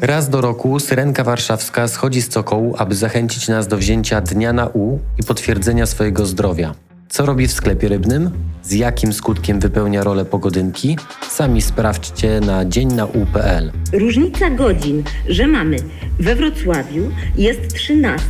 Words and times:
Raz 0.00 0.28
do 0.28 0.40
roku 0.40 0.80
Syrenka 0.80 1.24
Warszawska 1.24 1.88
schodzi 1.88 2.22
z 2.22 2.28
cokołu, 2.28 2.74
aby 2.78 2.94
zachęcić 2.94 3.48
nas 3.48 3.68
do 3.68 3.76
wzięcia 3.76 4.20
dnia 4.20 4.52
na 4.52 4.66
U 4.66 4.98
i 5.18 5.22
potwierdzenia 5.22 5.86
swojego 5.86 6.26
zdrowia. 6.26 6.74
Co 7.08 7.26
robi 7.26 7.46
w 7.46 7.52
sklepie 7.52 7.88
rybnym? 7.88 8.30
Z 8.62 8.72
jakim 8.72 9.12
skutkiem 9.12 9.60
wypełnia 9.60 10.04
rolę 10.04 10.24
pogodynki? 10.24 10.96
Sami 11.28 11.62
sprawdźcie 11.62 12.40
na 12.40 12.64
dzień 12.64 12.92
na 12.92 13.04
U.pl. 13.04 13.72
Różnica 13.92 14.50
godzin, 14.50 15.02
że 15.28 15.46
mamy 15.46 15.76
we 16.18 16.34
Wrocławiu 16.34 17.02
jest 17.36 17.74
13, 17.74 18.26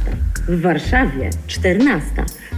w 0.48 0.60
Warszawie 0.60 1.30
14, 1.46 2.06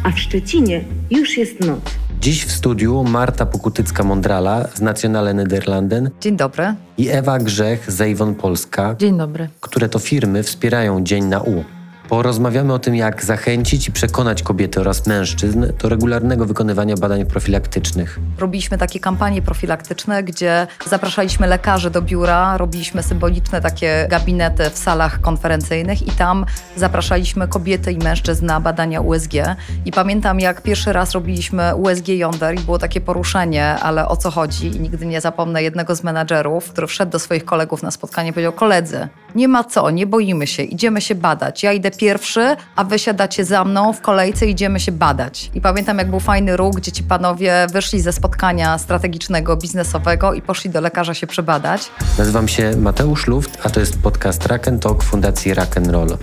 a 0.05 0.11
w 0.11 0.19
Szczecinie 0.19 0.85
już 1.11 1.39
jest 1.39 1.61
noc. 1.61 1.81
Dziś 2.21 2.45
w 2.45 2.53
studiu 2.53 3.05
Marta 3.05 3.47
Pokutycka-Mondrala 3.47 4.69
z 4.75 4.81
Nationale 4.81 5.35
Nederlanden 5.35 6.11
Dzień 6.21 6.37
dobry. 6.37 6.75
i 6.99 7.09
Ewa 7.09 7.39
Grzech 7.39 7.93
z 7.93 8.01
Avon 8.01 8.35
Polska, 8.35 8.95
Dzień 8.99 9.19
dobry. 9.19 9.49
które 9.61 9.89
to 9.89 9.99
firmy 9.99 10.43
wspierają 10.43 11.05
Dzień 11.05 11.25
na 11.25 11.41
U. 11.43 11.65
Porozmawiamy 12.11 12.73
o 12.73 12.79
tym, 12.79 12.95
jak 12.95 13.25
zachęcić 13.25 13.89
i 13.89 13.93
przekonać 13.93 14.43
kobiety 14.43 14.81
oraz 14.81 15.07
mężczyzn 15.07 15.67
do 15.83 15.89
regularnego 15.89 16.47
wykonywania 16.47 16.97
badań 16.97 17.27
profilaktycznych. 17.27 18.19
Robiliśmy 18.39 18.79
takie 18.79 19.01
kampanie 19.01 19.43
profilaktyczne, 19.43 20.23
gdzie 20.23 20.67
zapraszaliśmy 20.87 21.47
lekarzy 21.47 21.91
do 21.91 22.03
biura, 22.03 22.57
robiliśmy 22.57 23.03
symboliczne 23.03 23.61
takie 23.61 24.07
gabinety 24.11 24.71
w 24.71 24.79
salach 24.79 25.21
konferencyjnych 25.21 26.09
i 26.09 26.11
tam 26.11 26.47
zapraszaliśmy 26.77 27.49
kobiety 27.49 27.93
i 27.93 27.99
mężczyzn 27.99 28.47
na 28.47 28.61
badania 28.61 29.01
USG. 29.01 29.33
I 29.85 29.93
pamiętam, 29.93 30.41
jak 30.41 30.63
pierwszy 30.63 30.93
raz 30.93 31.13
robiliśmy 31.13 31.77
USG 31.77 32.09
Yonder 32.09 32.55
i 32.55 32.59
było 32.59 32.79
takie 32.79 33.01
poruszenie, 33.01 33.67
ale 33.67 34.09
o 34.09 34.17
co 34.17 34.31
chodzi? 34.31 34.67
I 34.67 34.81
nigdy 34.81 35.07
nie 35.07 35.21
zapomnę 35.21 35.63
jednego 35.63 35.97
z 35.97 36.03
menadżerów, 36.03 36.71
który 36.71 36.87
wszedł 36.87 37.13
do 37.13 37.19
swoich 37.19 37.45
kolegów 37.45 37.83
na 37.83 37.91
spotkanie 37.91 38.31
i 38.31 38.33
powiedział: 38.33 38.53
Koledzy, 38.53 39.09
nie 39.35 39.49
ma 39.49 39.65
co, 39.65 39.91
nie 39.91 40.07
boimy 40.07 40.47
się, 40.47 40.63
idziemy 40.63 41.01
się 41.01 41.15
badać. 41.15 41.63
Ja 41.63 41.73
idę 41.73 41.91
pierwszy, 41.91 42.57
a 42.77 42.85
wy 42.85 42.99
siadacie 42.99 43.45
za 43.45 43.65
mną 43.65 43.93
w 43.93 44.01
kolejce 44.01 44.47
idziemy 44.47 44.81
się 44.81 44.93
badać. 44.93 45.51
I 45.55 45.61
pamiętam, 45.61 45.99
jak 45.99 46.11
był 46.11 46.21
fajny 46.21 46.57
ruch, 46.57 46.77
gdzie 46.77 46.93
ci 46.93 47.03
panowie 47.03 47.67
wyszli 47.73 48.01
ze 48.01 48.13
spotkania 48.13 48.79
strategicznego, 48.79 49.57
biznesowego 49.57 50.35
i 50.35 50.43
poszli 50.43 50.71
do 50.71 50.81
lekarza 50.81 51.15
się 51.15 51.27
przebadać. 51.27 51.91
Nazywam 52.19 52.49
się 52.49 52.77
Mateusz 52.77 53.27
Luft, 53.27 53.59
a 53.63 53.71
to 53.71 53.81
jest 53.81 53.99
podcast 53.99 54.53
and 54.69 54.83
Talk 54.83 55.03
Fundacji 55.03 55.55
Rock 55.55 55.77
Roll. 55.77 56.17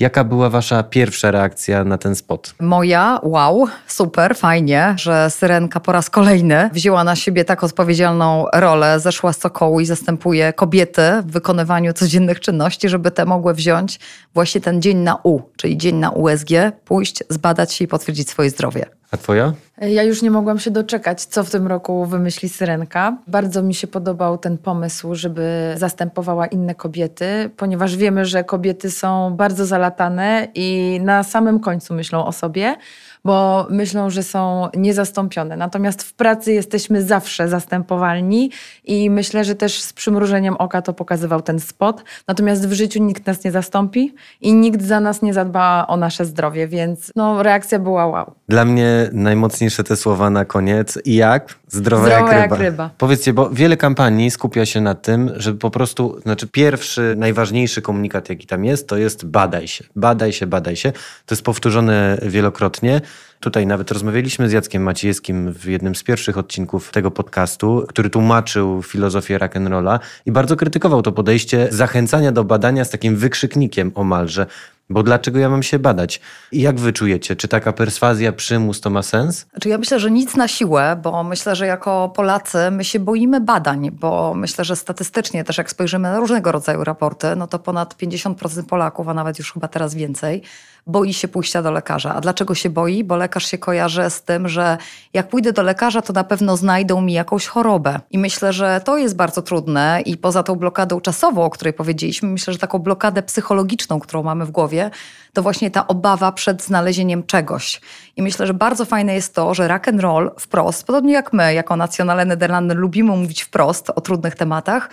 Jaka 0.00 0.24
była 0.24 0.50
wasza 0.50 0.82
pierwsza 0.82 1.30
reakcja 1.30 1.84
na 1.84 1.98
ten 1.98 2.14
spot? 2.14 2.54
Moja, 2.60 3.20
wow, 3.22 3.66
super, 3.86 4.36
fajnie, 4.36 4.94
że 4.98 5.30
Syrenka 5.30 5.80
po 5.80 5.92
raz 5.92 6.10
kolejny 6.10 6.70
wzięła 6.72 7.04
na 7.04 7.16
siebie 7.16 7.44
tak 7.44 7.64
odpowiedzialną 7.64 8.44
rolę, 8.54 9.00
zeszła 9.00 9.32
z 9.32 9.38
cokołu 9.38 9.80
i 9.80 9.86
zastępuje 9.86 10.52
kobiety 10.52 11.02
w 11.24 11.30
wykonywaniu 11.30 11.92
codziennych 11.92 12.40
czynności, 12.40 12.88
żeby 12.88 13.10
te 13.10 13.24
mogły 13.24 13.54
wziąć 13.54 14.00
właśnie 14.34 14.60
ten 14.60 14.82
dzień 14.82 14.98
na 14.98 15.18
U, 15.22 15.40
czyli 15.56 15.78
dzień 15.78 15.96
na 15.96 16.10
USG, 16.10 16.50
pójść, 16.84 17.24
zbadać 17.28 17.72
się 17.72 17.84
i 17.84 17.88
potwierdzić 17.88 18.30
swoje 18.30 18.50
zdrowie. 18.50 18.99
A 19.12 19.16
twoja? 19.16 19.52
Ja 19.80 20.02
już 20.02 20.22
nie 20.22 20.30
mogłam 20.30 20.58
się 20.58 20.70
doczekać, 20.70 21.24
co 21.24 21.44
w 21.44 21.50
tym 21.50 21.66
roku 21.66 22.06
wymyśli 22.06 22.48
Syrenka. 22.48 23.16
Bardzo 23.26 23.62
mi 23.62 23.74
się 23.74 23.86
podobał 23.86 24.38
ten 24.38 24.58
pomysł, 24.58 25.14
żeby 25.14 25.74
zastępowała 25.76 26.46
inne 26.46 26.74
kobiety, 26.74 27.50
ponieważ 27.56 27.96
wiemy, 27.96 28.24
że 28.24 28.44
kobiety 28.44 28.90
są 28.90 29.36
bardzo 29.36 29.66
zalatane 29.66 30.48
i 30.54 30.98
na 31.02 31.22
samym 31.22 31.60
końcu 31.60 31.94
myślą 31.94 32.26
o 32.26 32.32
sobie, 32.32 32.76
bo 33.24 33.66
myślą, 33.70 34.10
że 34.10 34.22
są 34.22 34.68
niezastąpione. 34.76 35.56
Natomiast 35.56 36.02
w 36.02 36.14
pracy 36.14 36.52
jesteśmy 36.52 37.02
zawsze 37.02 37.48
zastępowalni 37.48 38.50
i 38.84 39.10
myślę, 39.10 39.44
że 39.44 39.54
też 39.54 39.80
z 39.82 39.92
przymrużeniem 39.92 40.56
oka 40.56 40.82
to 40.82 40.92
pokazywał 40.92 41.42
ten 41.42 41.60
spot. 41.60 42.04
Natomiast 42.28 42.68
w 42.68 42.72
życiu 42.72 43.02
nikt 43.02 43.26
nas 43.26 43.44
nie 43.44 43.50
zastąpi 43.50 44.14
i 44.40 44.52
nikt 44.54 44.82
za 44.82 45.00
nas 45.00 45.22
nie 45.22 45.34
zadba 45.34 45.86
o 45.88 45.96
nasze 45.96 46.24
zdrowie, 46.24 46.68
więc 46.68 47.12
no, 47.16 47.42
reakcja 47.42 47.78
była 47.78 48.06
wow. 48.06 48.34
Dla 48.48 48.64
mnie 48.64 49.10
najmocniejsze 49.12 49.84
te 49.84 49.96
słowa 49.96 50.30
na 50.30 50.44
koniec. 50.44 50.98
I 51.04 51.14
jak? 51.14 51.54
Zdrowa, 51.68 52.04
Zdrowa 52.04 52.32
jak, 52.32 52.40
jak 52.40 52.50
ryba. 52.50 52.56
ryba. 52.56 52.90
Powiedzcie, 52.98 53.32
bo 53.32 53.50
wiele 53.50 53.76
kampanii 53.76 54.30
skupia 54.30 54.66
się 54.66 54.80
na 54.80 54.94
tym, 54.94 55.30
żeby 55.36 55.58
po 55.58 55.70
prostu, 55.70 56.20
znaczy 56.20 56.46
pierwszy, 56.46 57.14
najważniejszy 57.18 57.82
komunikat, 57.82 58.28
jaki 58.28 58.46
tam 58.46 58.64
jest, 58.64 58.88
to 58.88 58.96
jest 58.96 59.26
badaj 59.26 59.68
się. 59.68 59.84
Badaj 59.96 60.32
się, 60.32 60.46
badaj 60.46 60.76
się. 60.76 60.92
To 61.26 61.34
jest 61.34 61.42
powtórzone 61.42 62.18
wielokrotnie. 62.22 63.00
Tutaj 63.40 63.66
nawet 63.66 63.90
rozmawialiśmy 63.90 64.48
z 64.48 64.52
Jackiem 64.52 64.82
Maciejewskim 64.82 65.52
w 65.52 65.64
jednym 65.64 65.94
z 65.94 66.02
pierwszych 66.02 66.38
odcinków 66.38 66.90
tego 66.90 67.10
podcastu, 67.10 67.84
który 67.88 68.10
tłumaczył 68.10 68.82
filozofię 68.82 69.38
rock'n'rolla 69.38 69.98
i 70.26 70.32
bardzo 70.32 70.56
krytykował 70.56 71.02
to 71.02 71.12
podejście 71.12 71.68
zachęcania 71.70 72.32
do 72.32 72.44
badania 72.44 72.84
z 72.84 72.90
takim 72.90 73.16
wykrzyknikiem 73.16 73.92
omalże. 73.94 74.46
Bo 74.90 75.02
dlaczego 75.02 75.38
ja 75.38 75.48
mam 75.48 75.62
się 75.62 75.78
badać? 75.78 76.20
I 76.52 76.60
jak 76.60 76.80
wy 76.80 76.92
czujecie? 76.92 77.36
Czy 77.36 77.48
taka 77.48 77.72
perswazja, 77.72 78.32
przymus 78.32 78.80
to 78.80 78.90
ma 78.90 79.02
sens? 79.02 79.46
Znaczy 79.50 79.68
ja 79.68 79.78
myślę, 79.78 80.00
że 80.00 80.10
nic 80.10 80.36
na 80.36 80.48
siłę, 80.48 81.00
bo 81.02 81.24
myślę, 81.24 81.56
że 81.56 81.66
jako 81.66 82.12
Polacy 82.16 82.58
my 82.70 82.84
się 82.84 83.00
boimy 83.00 83.40
badań, 83.40 83.90
bo 83.90 84.34
myślę, 84.34 84.64
że 84.64 84.76
statystycznie 84.76 85.44
też 85.44 85.58
jak 85.58 85.70
spojrzymy 85.70 86.10
na 86.10 86.18
różnego 86.18 86.52
rodzaju 86.52 86.84
raporty, 86.84 87.36
no 87.36 87.46
to 87.46 87.58
ponad 87.58 87.96
50% 88.02 88.62
Polaków, 88.62 89.08
a 89.08 89.14
nawet 89.14 89.38
już 89.38 89.52
chyba 89.52 89.68
teraz 89.68 89.94
więcej, 89.94 90.42
boi 90.86 91.14
się 91.14 91.28
pójścia 91.28 91.62
do 91.62 91.70
lekarza. 91.70 92.14
A 92.14 92.20
dlaczego 92.20 92.54
się 92.54 92.70
boi? 92.70 93.04
Bo 93.04 93.16
lekarz 93.16 93.46
się 93.46 93.58
kojarzy 93.58 94.10
z 94.10 94.22
tym, 94.22 94.48
że 94.48 94.78
jak 95.12 95.28
pójdę 95.28 95.52
do 95.52 95.62
lekarza, 95.62 96.02
to 96.02 96.12
na 96.12 96.24
pewno 96.24 96.56
znajdą 96.56 97.00
mi 97.00 97.12
jakąś 97.12 97.46
chorobę. 97.46 98.00
I 98.10 98.18
myślę, 98.18 98.52
że 98.52 98.80
to 98.84 98.98
jest 98.98 99.16
bardzo 99.16 99.42
trudne 99.42 100.02
i 100.04 100.16
poza 100.16 100.42
tą 100.42 100.54
blokadą 100.56 101.00
czasową, 101.00 101.44
o 101.44 101.50
której 101.50 101.72
powiedzieliśmy, 101.72 102.28
myślę, 102.28 102.52
że 102.52 102.58
taką 102.58 102.78
blokadę 102.78 103.22
psychologiczną, 103.22 104.00
którą 104.00 104.22
mamy 104.22 104.46
w 104.46 104.50
głowie, 104.50 104.90
to 105.32 105.42
właśnie 105.42 105.70
ta 105.70 105.86
obawa 105.86 106.32
przed 106.32 106.62
znalezieniem 106.62 107.22
czegoś. 107.26 107.80
I 108.16 108.22
myślę, 108.22 108.46
że 108.46 108.54
bardzo 108.54 108.84
fajne 108.84 109.14
jest 109.14 109.34
to, 109.34 109.54
że 109.54 109.68
rock 109.68 109.88
and 109.88 110.00
roll 110.00 110.30
wprost, 110.38 110.86
podobnie 110.86 111.12
jak 111.12 111.32
my, 111.32 111.54
jako 111.54 111.76
Nationale 111.76 112.24
Nederlanden 112.24 112.78
lubimy 112.78 113.16
mówić 113.16 113.42
wprost 113.42 113.90
o 113.90 114.00
trudnych 114.00 114.34
tematach, 114.34 114.90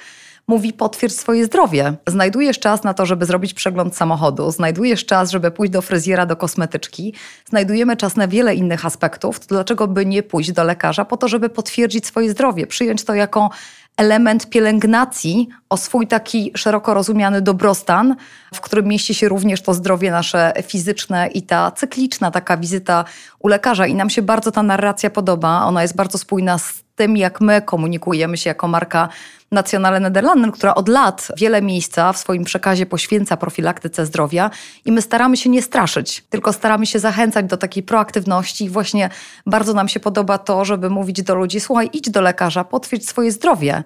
mówi 0.47 0.73
potwierdź 0.73 1.15
swoje 1.15 1.45
zdrowie. 1.45 1.93
Znajdujesz 2.07 2.59
czas 2.59 2.83
na 2.83 2.93
to, 2.93 3.05
żeby 3.05 3.25
zrobić 3.25 3.53
przegląd 3.53 3.95
samochodu, 3.95 4.51
znajdujesz 4.51 5.05
czas, 5.05 5.31
żeby 5.31 5.51
pójść 5.51 5.73
do 5.73 5.81
fryzjera, 5.81 6.25
do 6.25 6.35
kosmetyczki, 6.35 7.13
znajdujemy 7.45 7.97
czas 7.97 8.15
na 8.15 8.27
wiele 8.27 8.55
innych 8.55 8.85
aspektów, 8.85 9.39
to 9.39 9.45
dlaczego 9.47 9.87
by 9.87 10.05
nie 10.05 10.23
pójść 10.23 10.51
do 10.51 10.63
lekarza 10.63 11.05
po 11.05 11.17
to, 11.17 11.27
żeby 11.27 11.49
potwierdzić 11.49 12.05
swoje 12.05 12.31
zdrowie, 12.31 12.67
przyjąć 12.67 13.03
to 13.03 13.13
jako 13.13 13.49
element 13.97 14.49
pielęgnacji 14.49 15.47
o 15.69 15.77
swój 15.77 16.07
taki 16.07 16.51
szeroko 16.55 16.93
rozumiany 16.93 17.41
dobrostan, 17.41 18.15
w 18.53 18.61
którym 18.61 18.87
mieści 18.87 19.13
się 19.13 19.29
również 19.29 19.61
to 19.61 19.73
zdrowie 19.73 20.11
nasze 20.11 20.53
fizyczne 20.63 21.27
i 21.27 21.41
ta 21.41 21.71
cykliczna 21.71 22.31
taka 22.31 22.57
wizyta 22.57 23.05
u 23.39 23.47
lekarza. 23.47 23.87
I 23.87 23.95
nam 23.95 24.09
się 24.09 24.21
bardzo 24.21 24.51
ta 24.51 24.63
narracja 24.63 25.09
podoba. 25.09 25.65
Ona 25.65 25.81
jest 25.81 25.95
bardzo 25.95 26.17
spójna 26.17 26.57
z 26.57 26.86
tym, 26.97 27.17
jak 27.17 27.41
my 27.41 27.61
komunikujemy 27.61 28.37
się 28.37 28.49
jako 28.49 28.67
marka 28.67 29.09
Nationale 29.51 29.99
Nederlanden, 29.99 30.51
która 30.51 30.75
od 30.75 30.89
lat 30.89 31.27
wiele 31.37 31.61
miejsca 31.61 32.13
w 32.13 32.17
swoim 32.17 32.43
przekazie 32.43 32.85
poświęca 32.85 33.37
profilaktyce 33.37 34.05
zdrowia 34.05 34.49
i 34.85 34.91
my 34.91 35.01
staramy 35.01 35.37
się 35.37 35.49
nie 35.49 35.61
straszyć, 35.61 36.23
tylko 36.29 36.53
staramy 36.53 36.85
się 36.85 36.99
zachęcać 36.99 37.45
do 37.45 37.57
takiej 37.57 37.83
proaktywności 37.83 38.65
i 38.65 38.69
właśnie 38.69 39.09
bardzo 39.45 39.73
nam 39.73 39.87
się 39.87 39.99
podoba 39.99 40.37
to, 40.37 40.65
żeby 40.65 40.89
mówić 40.89 41.23
do 41.23 41.35
ludzi, 41.35 41.59
słuchaj, 41.59 41.89
idź 41.93 42.09
do 42.09 42.21
lekarza, 42.21 42.63
potwierdź 42.63 43.07
swoje 43.07 43.31
zdrowie. 43.31 43.83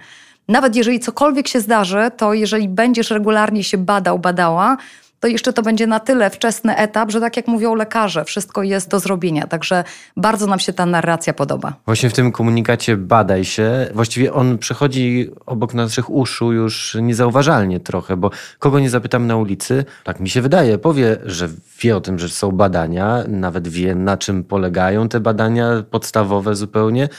Nawet 0.48 0.76
jeżeli 0.76 1.00
cokolwiek 1.00 1.48
się 1.48 1.62
zdarzy, 1.62 2.12
to 2.18 2.34
jeżeli 2.34 2.70
będziesz 2.70 3.12
regularnie 3.12 3.64
się 3.64 3.78
badał, 3.78 4.20
badała, 4.20 4.78
to 5.22 5.28
jeszcze 5.28 5.54
to 5.54 5.62
będzie 5.62 5.88
na 5.88 6.00
tyle 6.00 6.30
wczesny 6.30 6.76
etap, 6.76 7.12
że 7.12 7.20
tak 7.20 7.38
jak 7.38 7.48
mówią 7.48 7.76
lekarze, 7.76 8.26
wszystko 8.26 8.64
jest 8.64 8.90
do 8.90 9.00
zrobienia. 9.00 9.48
Także 9.48 9.84
bardzo 10.18 10.48
nam 10.48 10.60
się 10.60 10.74
ta 10.74 10.86
narracja 10.86 11.34
podoba. 11.34 11.74
Właśnie 11.86 12.10
w 12.10 12.14
tym 12.14 12.32
komunikacie 12.32 12.98
badaj 12.98 13.46
się, 13.46 13.88
właściwie 13.94 14.34
on 14.34 14.58
przechodzi 14.58 15.30
obok 15.46 15.74
naszych 15.74 16.10
uszu 16.10 16.54
już 16.54 16.98
niezauważalnie 17.02 17.80
trochę, 17.80 18.18
bo 18.18 18.32
kogo 18.60 18.80
nie 18.80 18.90
zapytam 18.90 19.28
na 19.28 19.36
ulicy, 19.36 19.86
tak 20.04 20.20
mi 20.20 20.30
się 20.30 20.42
wydaje, 20.42 20.78
powie, 20.78 21.18
że 21.26 21.50
wie 21.82 21.98
o 21.98 22.02
tym, 22.02 22.20
że 22.20 22.30
są 22.30 22.52
badania, 22.52 23.24
nawet 23.28 23.68
wie 23.68 23.96
na 23.96 24.18
czym 24.18 24.44
polegają 24.44 25.10
te 25.10 25.20
badania 25.20 25.84
podstawowe 25.92 26.56
zupełnie, 26.56 27.10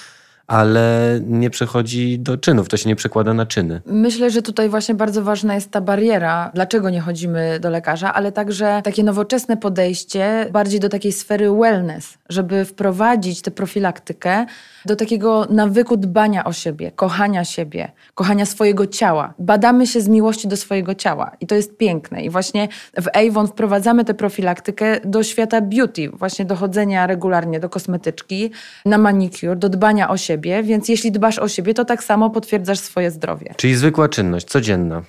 ale 0.46 1.20
nie 1.26 1.50
przechodzi 1.50 2.18
do 2.18 2.36
czynów, 2.36 2.68
to 2.68 2.76
się 2.76 2.88
nie 2.88 2.96
przekłada 2.96 3.34
na 3.34 3.46
czyny. 3.46 3.80
Myślę, 3.86 4.30
że 4.30 4.42
tutaj 4.42 4.68
właśnie 4.68 4.94
bardzo 4.94 5.22
ważna 5.22 5.54
jest 5.54 5.70
ta 5.70 5.80
bariera, 5.80 6.50
dlaczego 6.54 6.90
nie 6.90 7.00
chodzimy 7.00 7.60
do 7.60 7.70
lekarza, 7.70 8.14
ale 8.14 8.32
także 8.32 8.80
takie 8.84 9.04
nowoczesne 9.04 9.56
podejście 9.56 10.46
bardziej 10.52 10.80
do 10.80 10.88
takiej 10.88 11.12
sfery 11.12 11.50
wellness, 11.50 12.18
żeby 12.28 12.64
wprowadzić 12.64 13.42
tę 13.42 13.50
profilaktykę 13.50 14.46
do 14.84 14.96
takiego 14.96 15.46
nawyku 15.50 15.96
dbania 15.96 16.44
o 16.44 16.52
siebie, 16.52 16.90
kochania 16.90 17.44
siebie, 17.44 17.92
kochania 18.14 18.46
swojego 18.46 18.86
ciała. 18.86 19.34
Badamy 19.38 19.86
się 19.86 20.00
z 20.00 20.08
miłości 20.08 20.48
do 20.48 20.56
swojego 20.56 20.94
ciała 20.94 21.30
i 21.40 21.46
to 21.46 21.54
jest 21.54 21.76
piękne. 21.76 22.22
I 22.22 22.30
właśnie 22.30 22.68
w 23.02 23.08
Avon 23.28 23.46
wprowadzamy 23.46 24.04
tę 24.04 24.14
profilaktykę 24.14 25.00
do 25.04 25.22
świata 25.22 25.60
beauty, 25.60 26.10
właśnie 26.10 26.44
do 26.44 26.56
chodzenia 26.56 27.06
regularnie 27.06 27.60
do 27.60 27.68
kosmetyczki, 27.68 28.50
na 28.84 28.98
manicure, 28.98 29.56
do 29.56 29.68
dbania 29.68 30.10
o 30.10 30.16
siebie 30.16 30.31
siebie, 30.32 30.62
więc 30.62 30.88
jeśli 30.88 31.12
dbasz 31.12 31.38
o 31.38 31.48
siebie, 31.48 31.74
to 31.74 31.84
tak 31.84 32.04
samo 32.04 32.30
potwierdzasz 32.30 32.78
swoje 32.78 33.10
zdrowie. 33.10 33.54
Czyli 33.56 33.74
zwykła 33.74 34.08
czynność, 34.08 34.46
codzienna. 34.46 35.02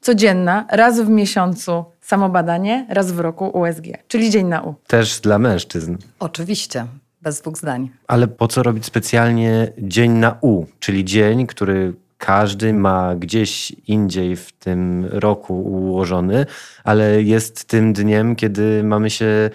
Codzienna, 0.00 0.66
raz 0.70 1.00
w 1.00 1.08
miesiącu 1.08 1.84
samobadanie, 2.00 2.86
raz 2.88 3.12
w 3.12 3.20
roku 3.20 3.50
USG, 3.58 3.84
czyli 4.08 4.30
dzień 4.30 4.46
na 4.46 4.62
U. 4.62 4.74
Też 4.86 5.20
dla 5.20 5.38
mężczyzn. 5.38 5.96
Oczywiście, 6.18 6.86
bez 7.22 7.40
dwóch 7.40 7.58
zdań. 7.58 7.90
Ale 8.06 8.28
po 8.28 8.48
co 8.48 8.62
robić 8.62 8.84
specjalnie 8.84 9.72
dzień 9.78 10.12
na 10.12 10.38
U, 10.40 10.64
czyli 10.80 11.04
dzień, 11.04 11.46
który 11.46 11.92
każdy 12.18 12.72
ma 12.72 13.14
gdzieś 13.16 13.72
indziej 13.86 14.36
w 14.36 14.52
tym 14.52 15.04
roku 15.10 15.62
ułożony, 15.62 16.46
ale 16.84 17.22
jest 17.22 17.64
tym 17.64 17.92
dniem, 17.92 18.36
kiedy 18.36 18.84
mamy 18.84 19.10
się 19.10 19.50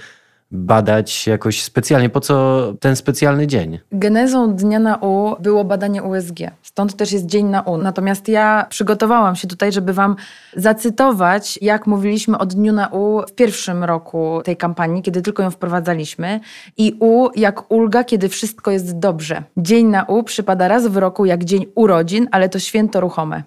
badać 0.52 1.28
jakoś 1.28 1.64
specjalnie. 1.64 2.10
Po 2.10 2.20
co 2.20 2.74
ten 2.80 2.96
specjalny 2.96 3.48
dzień? 3.48 3.80
Genezą 3.92 4.56
dnia 4.56 4.80
na 4.80 4.98
U 4.98 5.42
było 5.42 5.64
badanie 5.64 6.04
USG. 6.04 6.40
Stąd 6.62 6.96
też 6.96 7.12
jest 7.12 7.26
dzień 7.26 7.46
na 7.46 7.62
U. 7.62 7.78
Natomiast 7.78 8.28
ja 8.28 8.66
przygotowałam 8.70 9.36
się 9.36 9.48
tutaj, 9.48 9.72
żeby 9.72 9.94
Wam 9.94 10.16
zacytować, 10.56 11.60
jak 11.62 11.88
mówiliśmy 11.88 12.38
o 12.38 12.46
dniu 12.46 12.74
na 12.74 12.88
U 12.88 13.22
w 13.28 13.32
pierwszym 13.32 13.84
roku 13.84 14.42
tej 14.44 14.58
kampanii, 14.58 15.02
kiedy 15.02 15.22
tylko 15.22 15.44
ją 15.44 15.52
wprowadzaliśmy. 15.52 16.40
I 16.78 16.98
U 17.00 17.30
jak 17.36 17.72
ulga, 17.72 18.04
kiedy 18.04 18.30
wszystko 18.30 18.72
jest 18.72 19.00
dobrze. 19.00 19.44
Dzień 19.58 19.88
na 19.88 20.04
U 20.04 20.24
przypada 20.24 20.68
raz 20.68 20.88
w 20.88 20.98
roku 20.98 21.26
jak 21.26 21.44
dzień 21.44 21.66
urodzin, 21.76 22.28
ale 22.32 22.50
to 22.50 22.60
święto 22.60 23.02
ruchome. 23.02 23.44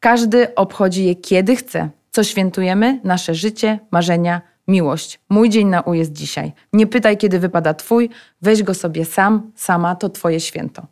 Każdy 0.00 0.54
obchodzi 0.54 1.04
je 1.04 1.14
kiedy 1.14 1.56
chce. 1.56 1.88
Co 2.10 2.24
świętujemy? 2.24 3.00
Nasze 3.04 3.34
życie, 3.34 3.78
marzenia, 3.90 4.40
miłość. 4.70 5.20
Mój 5.28 5.48
dzień 5.48 5.68
na 5.68 5.80
U 5.80 5.94
jest 5.94 6.12
dzisiaj. 6.12 6.52
Nie 6.72 6.86
pytaj, 6.86 7.16
kiedy 7.16 7.38
wypada 7.38 7.74
Twój, 7.74 8.10
weź 8.42 8.62
go 8.62 8.74
sobie 8.74 9.04
sam, 9.04 9.50
sama, 9.56 9.94
to 9.94 10.08
Twoje 10.08 10.40
święto. 10.40 10.86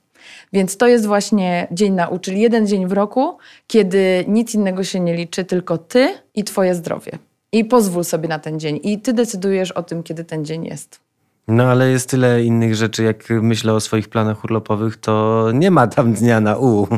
Więc 0.53 0.77
to 0.77 0.87
jest 0.87 1.07
właśnie 1.07 1.69
dzień 1.71 1.93
na 1.93 2.09
U, 2.09 2.19
czyli 2.19 2.41
jeden 2.41 2.67
dzień 2.67 2.87
w 2.87 2.93
roku, 2.93 3.39
kiedy 3.67 4.25
nic 4.29 4.55
innego 4.55 4.85
się 4.85 5.01
nie 5.01 5.17
liczy, 5.17 5.45
tylko 5.45 5.79
Ty 5.79 6.15
i 6.35 6.45
Twoje 6.45 6.75
zdrowie. 6.75 7.13
I 7.53 7.65
pozwól 7.65 8.05
sobie 8.05 8.29
na 8.29 8.39
ten 8.39 8.61
dzień. 8.61 8.81
I 8.83 9.01
Ty 9.01 9.13
decydujesz 9.13 9.73
o 9.73 9.83
tym, 9.83 10.03
kiedy 10.03 10.25
ten 10.25 10.45
dzień 10.45 10.65
jest. 10.65 11.01
No 11.49 11.65
ale 11.65 11.91
jest 11.91 12.11
tyle 12.11 12.45
innych 12.45 12.75
rzeczy, 12.75 13.03
jak 13.03 13.25
myślę 13.31 13.75
o 13.75 13.81
swoich 13.81 14.09
planach 14.09 14.45
urlopowych, 14.45 14.97
to 14.97 15.47
nie 15.55 15.71
ma 15.71 15.87
tam 15.87 16.13
dnia 16.13 16.41
na 16.41 16.57
U. 16.57 16.89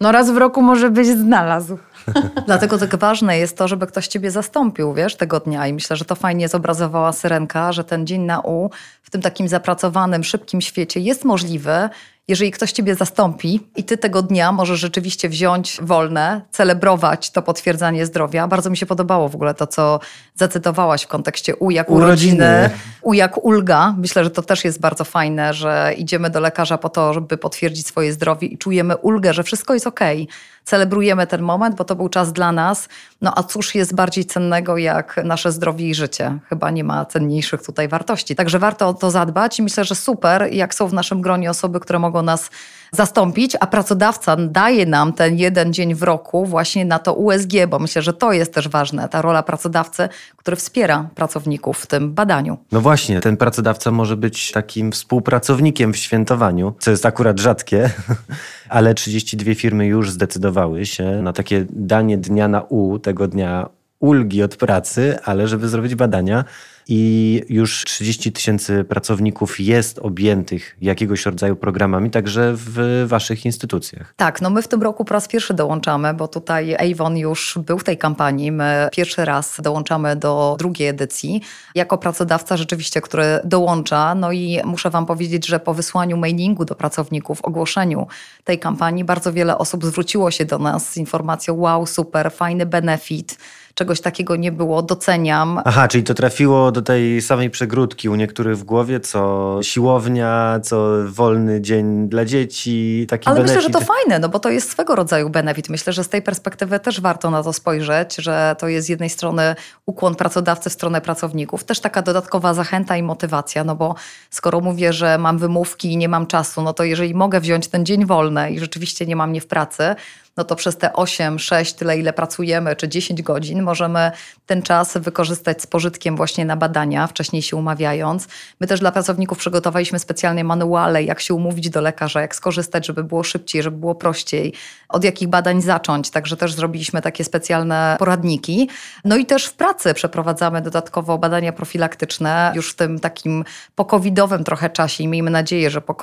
No 0.00 0.12
raz 0.12 0.30
w 0.30 0.36
roku 0.36 0.62
może 0.62 0.90
być 0.90 1.06
znalazł. 1.06 1.78
Dlatego 2.46 2.78
tak 2.78 2.96
ważne 2.96 3.38
jest 3.38 3.56
to, 3.56 3.68
żeby 3.68 3.86
ktoś 3.86 4.08
ciebie 4.08 4.30
zastąpił, 4.30 4.94
wiesz, 4.94 5.16
tego 5.16 5.40
dnia. 5.40 5.66
I 5.66 5.72
myślę, 5.72 5.96
że 5.96 6.04
to 6.04 6.14
fajnie 6.14 6.48
zobrazowała 6.48 7.12
Syrenka, 7.12 7.72
że 7.72 7.84
ten 7.84 8.06
dzień 8.06 8.22
na 8.22 8.40
U 8.40 8.70
w 9.02 9.10
tym 9.10 9.22
takim 9.22 9.48
zapracowanym, 9.48 10.24
szybkim 10.24 10.60
świecie 10.60 11.00
jest 11.00 11.24
możliwy, 11.24 11.88
jeżeli 12.28 12.50
ktoś 12.50 12.72
ciebie 12.72 12.94
zastąpi 12.94 13.60
i 13.76 13.84
ty 13.84 13.96
tego 13.96 14.22
dnia 14.22 14.52
możesz 14.52 14.80
rzeczywiście 14.80 15.28
wziąć 15.28 15.78
wolne, 15.82 16.40
celebrować 16.50 17.30
to 17.30 17.42
potwierdzanie 17.42 18.06
zdrowia. 18.06 18.48
Bardzo 18.48 18.70
mi 18.70 18.76
się 18.76 18.86
podobało 18.86 19.28
w 19.28 19.34
ogóle 19.34 19.54
to, 19.54 19.66
co 19.66 20.00
zacytowałaś 20.34 21.02
w 21.02 21.06
kontekście 21.06 21.56
U 21.56 21.70
jak 21.70 21.90
urodziny, 21.90 22.44
urodziny 22.44 22.70
U 23.02 23.12
jak 23.14 23.44
ulga. 23.44 23.94
Myślę, 23.98 24.24
że 24.24 24.30
to 24.30 24.42
też 24.42 24.64
jest 24.64 24.80
bardzo 24.80 25.04
fajne, 25.04 25.54
że 25.54 25.94
idziemy 25.96 26.30
do 26.30 26.40
lekarza 26.40 26.78
po 26.78 26.88
to, 26.88 27.14
żeby 27.14 27.38
potwierdzić 27.38 27.86
swoje 27.86 28.12
zdrowie 28.12 28.48
i 28.48 28.58
czujemy 28.58 28.96
ulgę, 28.96 29.34
że 29.34 29.42
wszystko 29.42 29.74
jest 29.74 29.86
okej. 29.86 30.22
Okay 30.22 30.60
celebrujemy 30.64 31.26
ten 31.26 31.42
moment, 31.42 31.76
bo 31.76 31.84
to 31.84 31.96
był 31.96 32.08
czas 32.08 32.32
dla 32.32 32.52
nas. 32.52 32.88
No 33.20 33.32
a 33.36 33.42
cóż 33.42 33.74
jest 33.74 33.94
bardziej 33.94 34.24
cennego 34.24 34.76
jak 34.76 35.20
nasze 35.24 35.52
zdrowie 35.52 35.88
i 35.88 35.94
życie? 35.94 36.38
Chyba 36.48 36.70
nie 36.70 36.84
ma 36.84 37.06
cenniejszych 37.06 37.62
tutaj 37.62 37.88
wartości. 37.88 38.36
Także 38.36 38.58
warto 38.58 38.88
o 38.88 38.94
to 38.94 39.10
zadbać 39.10 39.60
myślę, 39.60 39.84
że 39.84 39.94
super, 39.94 40.48
jak 40.52 40.74
są 40.74 40.88
w 40.88 40.92
naszym 40.92 41.20
gronie 41.20 41.50
osoby, 41.50 41.80
które 41.80 41.98
mogą 41.98 42.22
nas 42.22 42.50
zastąpić, 42.92 43.56
a 43.60 43.66
pracodawca 43.66 44.36
daje 44.36 44.86
nam 44.86 45.12
ten 45.12 45.36
jeden 45.36 45.72
dzień 45.72 45.94
w 45.94 46.02
roku 46.02 46.46
właśnie 46.46 46.84
na 46.84 46.98
to 46.98 47.14
USG, 47.14 47.52
bo 47.68 47.78
myślę, 47.78 48.02
że 48.02 48.12
to 48.12 48.32
jest 48.32 48.54
też 48.54 48.68
ważne, 48.68 49.08
ta 49.08 49.22
rola 49.22 49.42
pracodawcy, 49.42 50.08
który 50.36 50.56
wspiera 50.56 51.08
pracowników 51.14 51.78
w 51.78 51.86
tym 51.86 52.12
badaniu. 52.12 52.58
No 52.72 52.80
właśnie, 52.80 53.20
ten 53.20 53.36
pracodawca 53.36 53.90
może 53.90 54.16
być 54.16 54.52
takim 54.52 54.92
współpracownikiem 54.92 55.92
w 55.92 55.96
świętowaniu, 55.96 56.74
co 56.78 56.90
jest 56.90 57.06
akurat 57.06 57.40
rzadkie, 57.40 57.90
ale 58.68 58.94
32 58.94 59.54
firmy 59.54 59.86
już 59.86 60.10
zdecydowały 60.10 60.86
się 60.86 61.04
na 61.22 61.32
takie 61.32 61.66
danie 61.70 62.18
dnia 62.18 62.48
na 62.48 62.62
U, 62.62 62.98
tego 62.98 63.28
dnia 63.28 63.68
ulgi 64.00 64.42
od 64.42 64.56
pracy, 64.56 65.18
ale 65.24 65.48
żeby 65.48 65.68
zrobić 65.68 65.94
badania, 65.94 66.44
i 66.92 67.42
już 67.48 67.84
30 67.84 68.32
tysięcy 68.32 68.84
pracowników 68.84 69.60
jest 69.60 69.98
objętych 69.98 70.76
jakiegoś 70.80 71.26
rodzaju 71.26 71.56
programami, 71.56 72.10
także 72.10 72.52
w 72.56 73.04
waszych 73.06 73.44
instytucjach. 73.44 74.14
Tak, 74.16 74.40
no 74.40 74.50
my 74.50 74.62
w 74.62 74.68
tym 74.68 74.82
roku 74.82 75.04
po 75.04 75.14
raz 75.14 75.28
pierwszy 75.28 75.54
dołączamy, 75.54 76.14
bo 76.14 76.28
tutaj 76.28 76.76
Avon 76.92 77.16
już 77.16 77.58
był 77.66 77.78
w 77.78 77.84
tej 77.84 77.98
kampanii. 77.98 78.52
My 78.52 78.88
pierwszy 78.92 79.24
raz 79.24 79.60
dołączamy 79.60 80.16
do 80.16 80.56
drugiej 80.58 80.88
edycji. 80.88 81.42
Jako 81.74 81.98
pracodawca 81.98 82.56
rzeczywiście, 82.56 83.00
który 83.00 83.40
dołącza, 83.44 84.14
no 84.14 84.32
i 84.32 84.60
muszę 84.64 84.90
wam 84.90 85.06
powiedzieć, 85.06 85.46
że 85.46 85.60
po 85.60 85.74
wysłaniu 85.74 86.16
mailingu 86.16 86.64
do 86.64 86.74
pracowników, 86.74 87.42
ogłoszeniu 87.42 88.06
tej 88.44 88.58
kampanii, 88.58 89.04
bardzo 89.04 89.32
wiele 89.32 89.58
osób 89.58 89.84
zwróciło 89.84 90.30
się 90.30 90.44
do 90.44 90.58
nas 90.58 90.92
z 90.92 90.96
informacją 90.96 91.54
wow, 91.54 91.86
super, 91.86 92.32
fajny 92.32 92.66
benefit, 92.66 93.38
czegoś 93.74 94.00
takiego 94.00 94.36
nie 94.36 94.52
było, 94.52 94.82
doceniam. 94.82 95.60
Aha, 95.64 95.88
czyli 95.88 96.04
to 96.04 96.14
trafiło 96.14 96.72
do 96.72 96.82
tej 96.82 97.22
samej 97.22 97.50
przegródki 97.50 98.08
u 98.08 98.14
niektórych 98.14 98.58
w 98.58 98.64
głowie, 98.64 99.00
co 99.00 99.58
siłownia, 99.62 100.60
co 100.62 100.88
wolny 101.06 101.60
dzień 101.60 102.08
dla 102.08 102.24
dzieci, 102.24 103.06
taki 103.08 103.28
Ale 103.28 103.36
benefit. 103.36 103.56
myślę, 103.56 103.68
że 103.72 103.78
to 103.80 103.94
fajne, 103.94 104.18
no 104.18 104.28
bo 104.28 104.38
to 104.38 104.50
jest 104.50 104.70
swego 104.70 104.94
rodzaju 104.94 105.30
benefit. 105.30 105.68
Myślę, 105.68 105.92
że 105.92 106.04
z 106.04 106.08
tej 106.08 106.22
perspektywy 106.22 106.80
też 106.80 107.00
warto 107.00 107.30
na 107.30 107.42
to 107.42 107.52
spojrzeć, 107.52 108.16
że 108.16 108.56
to 108.58 108.68
jest 108.68 108.86
z 108.86 108.90
jednej 108.90 109.10
strony 109.10 109.54
ukłon 109.86 110.14
pracodawcy 110.14 110.70
w 110.70 110.72
stronę 110.72 111.00
pracowników, 111.00 111.64
też 111.64 111.80
taka 111.80 112.02
dodatkowa 112.02 112.54
zachęta 112.54 112.96
i 112.96 113.02
motywacja, 113.02 113.64
no 113.64 113.74
bo 113.76 113.94
skoro 114.30 114.60
mówię, 114.60 114.92
że 114.92 115.18
mam 115.18 115.38
wymówki 115.38 115.92
i 115.92 115.96
nie 115.96 116.08
mam 116.08 116.26
czasu, 116.26 116.62
no 116.62 116.72
to 116.72 116.84
jeżeli 116.84 117.14
mogę 117.14 117.40
wziąć 117.40 117.68
ten 117.68 117.86
dzień 117.86 118.06
wolny 118.06 118.50
i 118.50 118.58
rzeczywiście 118.58 119.06
nie 119.06 119.16
mam 119.16 119.30
mnie 119.30 119.40
w 119.40 119.46
pracy, 119.46 119.94
no 120.36 120.44
to 120.44 120.56
przez 120.56 120.76
te 120.76 120.92
8, 120.92 121.38
6, 121.38 121.74
tyle 121.74 121.98
ile 121.98 122.12
pracujemy, 122.12 122.76
czy 122.76 122.88
10 122.88 123.22
godzin, 123.22 123.62
możemy 123.62 124.10
ten 124.46 124.62
czas 124.62 124.98
wykorzystać 124.98 125.62
z 125.62 125.66
pożytkiem 125.66 126.16
właśnie 126.16 126.44
na 126.44 126.56
badania, 126.56 127.06
wcześniej 127.06 127.42
się 127.42 127.56
umawiając. 127.56 128.28
My 128.60 128.66
też 128.66 128.80
dla 128.80 128.92
pracowników 128.92 129.38
przygotowaliśmy 129.38 129.98
specjalne 129.98 130.44
manuale, 130.44 131.02
jak 131.02 131.20
się 131.20 131.34
umówić 131.34 131.70
do 131.70 131.80
lekarza, 131.80 132.20
jak 132.20 132.34
skorzystać, 132.34 132.86
żeby 132.86 133.04
było 133.04 133.22
szybciej, 133.22 133.62
żeby 133.62 133.76
było 133.76 133.94
prościej, 133.94 134.52
od 134.88 135.04
jakich 135.04 135.28
badań 135.28 135.62
zacząć. 135.62 136.10
Także 136.10 136.36
też 136.36 136.52
zrobiliśmy 136.52 137.02
takie 137.02 137.24
specjalne 137.24 137.96
poradniki. 137.98 138.68
No 139.04 139.16
i 139.16 139.26
też 139.26 139.46
w 139.46 139.54
pracy 139.54 139.94
przeprowadzamy 139.94 140.62
dodatkowo 140.62 141.18
badania 141.18 141.52
profilaktyczne 141.52 142.52
już 142.54 142.72
w 142.72 142.76
tym 142.76 143.00
takim 143.00 143.44
pokowidowym 143.74 144.44
trochę 144.44 144.70
czasie 144.70 145.04
i 145.04 145.08
miejmy 145.08 145.30
nadzieję, 145.30 145.70
że 145.70 145.80
po 145.80 145.94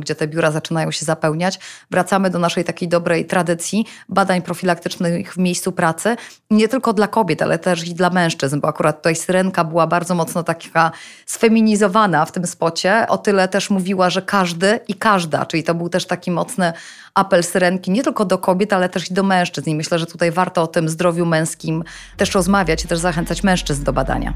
gdzie 0.00 0.14
te 0.14 0.28
biura 0.28 0.50
zaczynają 0.50 0.90
się 0.90 1.04
zapełniać, 1.04 1.58
wracamy 1.90 2.30
do 2.30 2.38
naszej 2.38 2.64
takiej 2.64 2.88
dobrej 2.88 3.24
tradycji 3.26 3.65
badań 4.08 4.42
profilaktycznych 4.42 5.34
w 5.34 5.38
miejscu 5.38 5.72
pracy, 5.72 6.16
nie 6.50 6.68
tylko 6.68 6.92
dla 6.92 7.08
kobiet, 7.08 7.42
ale 7.42 7.58
też 7.58 7.88
i 7.88 7.94
dla 7.94 8.10
mężczyzn, 8.10 8.60
bo 8.60 8.68
akurat 8.68 8.96
tutaj 8.96 9.16
Syrenka 9.16 9.64
była 9.64 9.86
bardzo 9.86 10.14
mocno 10.14 10.42
taka 10.42 10.90
sfeminizowana 11.26 12.24
w 12.24 12.32
tym 12.32 12.46
spocie, 12.46 13.06
o 13.08 13.18
tyle 13.18 13.48
też 13.48 13.70
mówiła, 13.70 14.10
że 14.10 14.22
każdy 14.22 14.80
i 14.88 14.94
każda, 14.94 15.46
czyli 15.46 15.62
to 15.62 15.74
był 15.74 15.88
też 15.88 16.06
taki 16.06 16.30
mocny 16.30 16.72
apel 17.14 17.44
Syrenki 17.44 17.90
nie 17.90 18.02
tylko 18.02 18.24
do 18.24 18.38
kobiet, 18.38 18.72
ale 18.72 18.88
też 18.88 19.10
i 19.10 19.14
do 19.14 19.22
mężczyzn 19.22 19.70
i 19.70 19.74
myślę, 19.74 19.98
że 19.98 20.06
tutaj 20.06 20.32
warto 20.32 20.62
o 20.62 20.66
tym 20.66 20.88
zdrowiu 20.88 21.26
męskim 21.26 21.84
też 22.16 22.34
rozmawiać 22.34 22.84
i 22.84 22.88
też 22.88 22.98
zachęcać 22.98 23.42
mężczyzn 23.42 23.84
do 23.84 23.92
badania. 23.92 24.34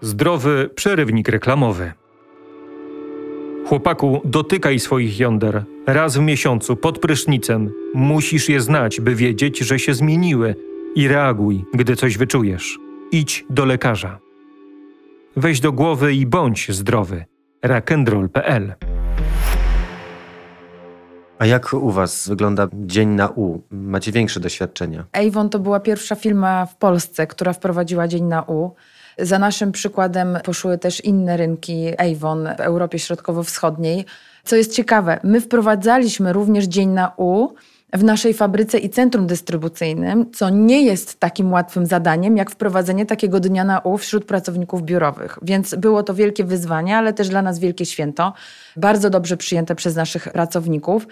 Zdrowy 0.00 0.70
przerywnik 0.74 1.28
reklamowy. 1.28 2.03
Chłopaku, 3.66 4.20
dotykaj 4.24 4.80
swoich 4.80 5.18
jąder. 5.18 5.64
Raz 5.86 6.16
w 6.16 6.20
miesiącu, 6.20 6.76
pod 6.76 6.98
prysznicem. 6.98 7.70
Musisz 7.94 8.48
je 8.48 8.60
znać, 8.60 9.00
by 9.00 9.14
wiedzieć, 9.14 9.58
że 9.58 9.78
się 9.78 9.94
zmieniły. 9.94 10.54
I 10.94 11.08
reaguj, 11.08 11.64
gdy 11.74 11.96
coś 11.96 12.18
wyczujesz. 12.18 12.78
Idź 13.12 13.44
do 13.50 13.64
lekarza. 13.64 14.18
Weź 15.36 15.60
do 15.60 15.72
głowy 15.72 16.14
i 16.14 16.26
bądź 16.26 16.72
zdrowy. 16.72 17.24
Rock'n'roll.pl 17.62 18.74
a 21.38 21.46
jak 21.46 21.72
u 21.72 21.90
Was 21.90 22.28
wygląda 22.28 22.68
dzień 22.72 23.08
na 23.08 23.28
U? 23.28 23.60
Macie 23.70 24.12
większe 24.12 24.40
doświadczenia? 24.40 25.04
Avon 25.12 25.50
to 25.50 25.58
była 25.58 25.80
pierwsza 25.80 26.14
firma 26.14 26.66
w 26.66 26.76
Polsce, 26.76 27.26
która 27.26 27.52
wprowadziła 27.52 28.08
dzień 28.08 28.24
na 28.24 28.42
U. 28.42 28.70
Za 29.18 29.38
naszym 29.38 29.72
przykładem 29.72 30.38
poszły 30.44 30.78
też 30.78 31.04
inne 31.04 31.36
rynki 31.36 31.92
Avon 31.98 32.48
w 32.58 32.60
Europie 32.60 32.98
Środkowo-Wschodniej. 32.98 34.04
Co 34.44 34.56
jest 34.56 34.72
ciekawe, 34.72 35.20
my 35.22 35.40
wprowadzaliśmy 35.40 36.32
również 36.32 36.64
dzień 36.64 36.88
na 36.88 37.12
U 37.16 37.48
w 37.92 38.04
naszej 38.04 38.34
fabryce 38.34 38.78
i 38.78 38.90
centrum 38.90 39.26
dystrybucyjnym, 39.26 40.32
co 40.32 40.50
nie 40.50 40.82
jest 40.82 41.20
takim 41.20 41.52
łatwym 41.52 41.86
zadaniem, 41.86 42.36
jak 42.36 42.50
wprowadzenie 42.50 43.06
takiego 43.06 43.40
dnia 43.40 43.64
na 43.64 43.78
U 43.78 43.98
wśród 43.98 44.24
pracowników 44.24 44.82
biurowych. 44.82 45.38
Więc 45.42 45.74
było 45.74 46.02
to 46.02 46.14
wielkie 46.14 46.44
wyzwanie, 46.44 46.96
ale 46.96 47.12
też 47.12 47.28
dla 47.28 47.42
nas 47.42 47.58
wielkie 47.58 47.86
święto. 47.86 48.32
Bardzo 48.76 49.10
dobrze 49.10 49.36
przyjęte 49.36 49.74
przez 49.74 49.96
naszych 49.96 50.28
pracowników. 50.32 51.06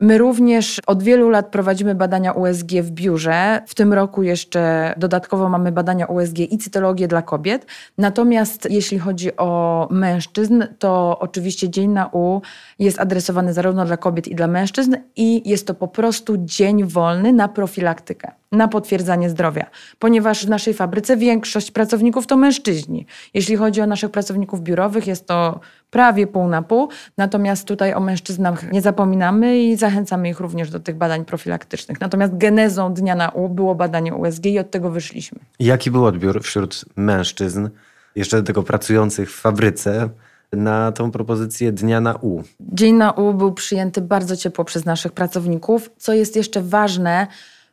My 0.00 0.18
również 0.18 0.80
od 0.86 1.02
wielu 1.02 1.30
lat 1.30 1.46
prowadzimy 1.46 1.94
badania 1.94 2.32
USG 2.32 2.72
w 2.82 2.90
biurze. 2.90 3.62
W 3.66 3.74
tym 3.74 3.92
roku 3.92 4.22
jeszcze 4.22 4.94
dodatkowo 4.96 5.48
mamy 5.48 5.72
badania 5.72 6.06
USG 6.06 6.38
i 6.38 6.58
cytologię 6.58 7.08
dla 7.08 7.22
kobiet. 7.22 7.66
Natomiast 7.98 8.70
jeśli 8.70 8.98
chodzi 8.98 9.36
o 9.36 9.88
mężczyzn, 9.90 10.64
to 10.78 11.18
oczywiście 11.20 11.70
Dzień 11.70 11.90
na 11.90 12.06
U 12.12 12.40
jest 12.78 13.00
adresowany 13.00 13.52
zarówno 13.52 13.84
dla 13.84 13.96
kobiet 13.96 14.28
i 14.28 14.34
dla 14.34 14.46
mężczyzn 14.46 14.96
i 15.16 15.50
jest 15.50 15.66
to 15.66 15.74
po 15.74 15.88
prostu 15.88 16.36
dzień 16.38 16.84
wolny 16.84 17.32
na 17.32 17.48
profilaktykę 17.48 18.32
na 18.52 18.68
potwierdzanie 18.68 19.30
zdrowia, 19.30 19.66
ponieważ 19.98 20.46
w 20.46 20.48
naszej 20.48 20.74
fabryce 20.74 21.16
większość 21.16 21.70
pracowników 21.70 22.26
to 22.26 22.36
mężczyźni. 22.36 23.06
Jeśli 23.34 23.56
chodzi 23.56 23.80
o 23.80 23.86
naszych 23.86 24.10
pracowników 24.10 24.62
biurowych, 24.62 25.06
jest 25.06 25.26
to 25.26 25.60
prawie 25.90 26.26
pół 26.26 26.48
na 26.48 26.62
pół, 26.62 26.88
natomiast 27.16 27.68
tutaj 27.68 27.94
o 27.94 28.00
mężczyznach 28.00 28.72
nie 28.72 28.82
zapominamy 28.82 29.58
i 29.58 29.76
zachęcamy 29.76 30.28
ich 30.28 30.40
również 30.40 30.70
do 30.70 30.80
tych 30.80 30.96
badań 30.96 31.24
profilaktycznych. 31.24 32.00
Natomiast 32.00 32.36
genezą 32.36 32.94
Dnia 32.94 33.14
na 33.14 33.28
U 33.28 33.48
było 33.48 33.74
badanie 33.74 34.14
USG 34.14 34.46
i 34.46 34.58
od 34.58 34.70
tego 34.70 34.90
wyszliśmy. 34.90 35.38
Jaki 35.58 35.90
był 35.90 36.04
odbiór 36.04 36.42
wśród 36.42 36.84
mężczyzn, 36.96 37.68
jeszcze 38.16 38.36
do 38.36 38.42
tego 38.42 38.62
pracujących 38.62 39.32
w 39.32 39.40
fabryce, 39.40 40.08
na 40.52 40.92
tą 40.92 41.10
propozycję 41.10 41.72
Dnia 41.72 42.00
na 42.00 42.14
U? 42.14 42.42
Dzień 42.60 42.94
na 42.94 43.10
U 43.10 43.34
był 43.34 43.52
przyjęty 43.52 44.00
bardzo 44.00 44.36
ciepło 44.36 44.64
przez 44.64 44.84
naszych 44.84 45.12
pracowników. 45.12 45.90
Co 45.96 46.12
jest 46.12 46.36
jeszcze 46.36 46.62
ważne, 46.62 47.26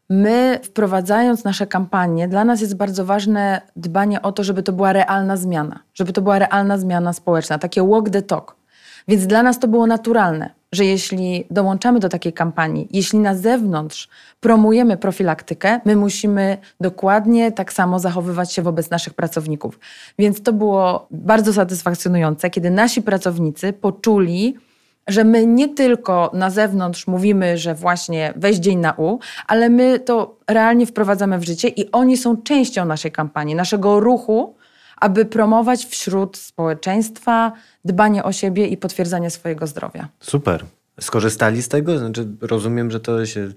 My, 0.10 0.60
wprowadzając 0.64 1.44
nasze 1.44 1.68
kampanie, 1.68 2.28
dla 2.28 2.46
nas 2.46 2.62
jest 2.62 2.76
bardzo 2.76 3.06
ważne 3.06 3.62
dbanie 3.76 4.22
o 4.22 4.32
to, 4.32 4.44
żeby 4.44 4.64
to 4.64 4.72
była 4.72 4.94
realna 4.94 5.38
zmiana, 5.38 5.80
żeby 5.94 6.14
to 6.14 6.22
była 6.22 6.40
realna 6.40 6.78
zmiana 6.78 7.14
społeczna, 7.14 7.60
takie 7.60 7.88
walk 7.88 8.10
the 8.10 8.22
talk. 8.22 8.56
Więc 9.08 9.28
dla 9.28 9.44
nas 9.44 9.60
to 9.60 9.68
było 9.68 9.88
naturalne, 9.88 10.50
że 10.72 10.86
jeśli 10.86 11.46
dołączamy 11.52 12.00
do 12.00 12.10
takiej 12.10 12.34
kampanii, 12.34 12.88
jeśli 12.92 13.20
na 13.20 13.36
zewnątrz 13.36 14.10
promujemy 14.40 14.98
profilaktykę, 14.98 15.80
my 15.86 15.96
musimy 15.96 16.58
dokładnie 16.82 17.52
tak 17.52 17.74
samo 17.74 18.00
zachowywać 18.00 18.54
się 18.54 18.62
wobec 18.62 18.90
naszych 18.90 19.14
pracowników. 19.14 19.80
Więc 20.20 20.44
to 20.44 20.54
było 20.54 21.08
bardzo 21.12 21.54
satysfakcjonujące, 21.54 22.50
kiedy 22.50 22.70
nasi 22.70 23.02
pracownicy 23.02 23.74
poczuli, 23.74 24.56
że 25.08 25.24
my 25.24 25.46
nie 25.46 25.70
tylko 25.70 26.32
na 26.34 26.50
zewnątrz 26.50 27.08
mówimy, 27.08 27.58
że 27.58 27.76
właśnie 27.76 28.34
weź 28.36 28.58
dzień 28.58 28.80
na 28.80 28.94
U, 28.98 29.20
ale 29.48 29.70
my 29.70 30.00
to 30.00 30.38
realnie 30.48 30.86
wprowadzamy 30.86 31.40
w 31.40 31.44
życie 31.44 31.68
i 31.68 31.92
oni 31.92 32.18
są 32.18 32.42
częścią 32.42 32.86
naszej 32.86 33.12
kampanii, 33.12 33.56
naszego 33.56 34.00
ruchu, 34.00 34.56
aby 34.98 35.26
promować 35.26 35.86
wśród 35.86 36.38
społeczeństwa 36.38 37.52
dbanie 37.86 38.24
o 38.24 38.32
siebie 38.32 38.68
i 38.68 38.78
potwierdzanie 38.78 39.30
swojego 39.30 39.68
zdrowia. 39.68 40.08
Super. 40.20 40.66
Skorzystali 41.00 41.64
z 41.64 41.68
tego? 41.68 42.00
Znaczy, 42.00 42.28
rozumiem, 42.42 42.92
że 42.92 43.00
to 43.00 43.26
się 43.26 43.50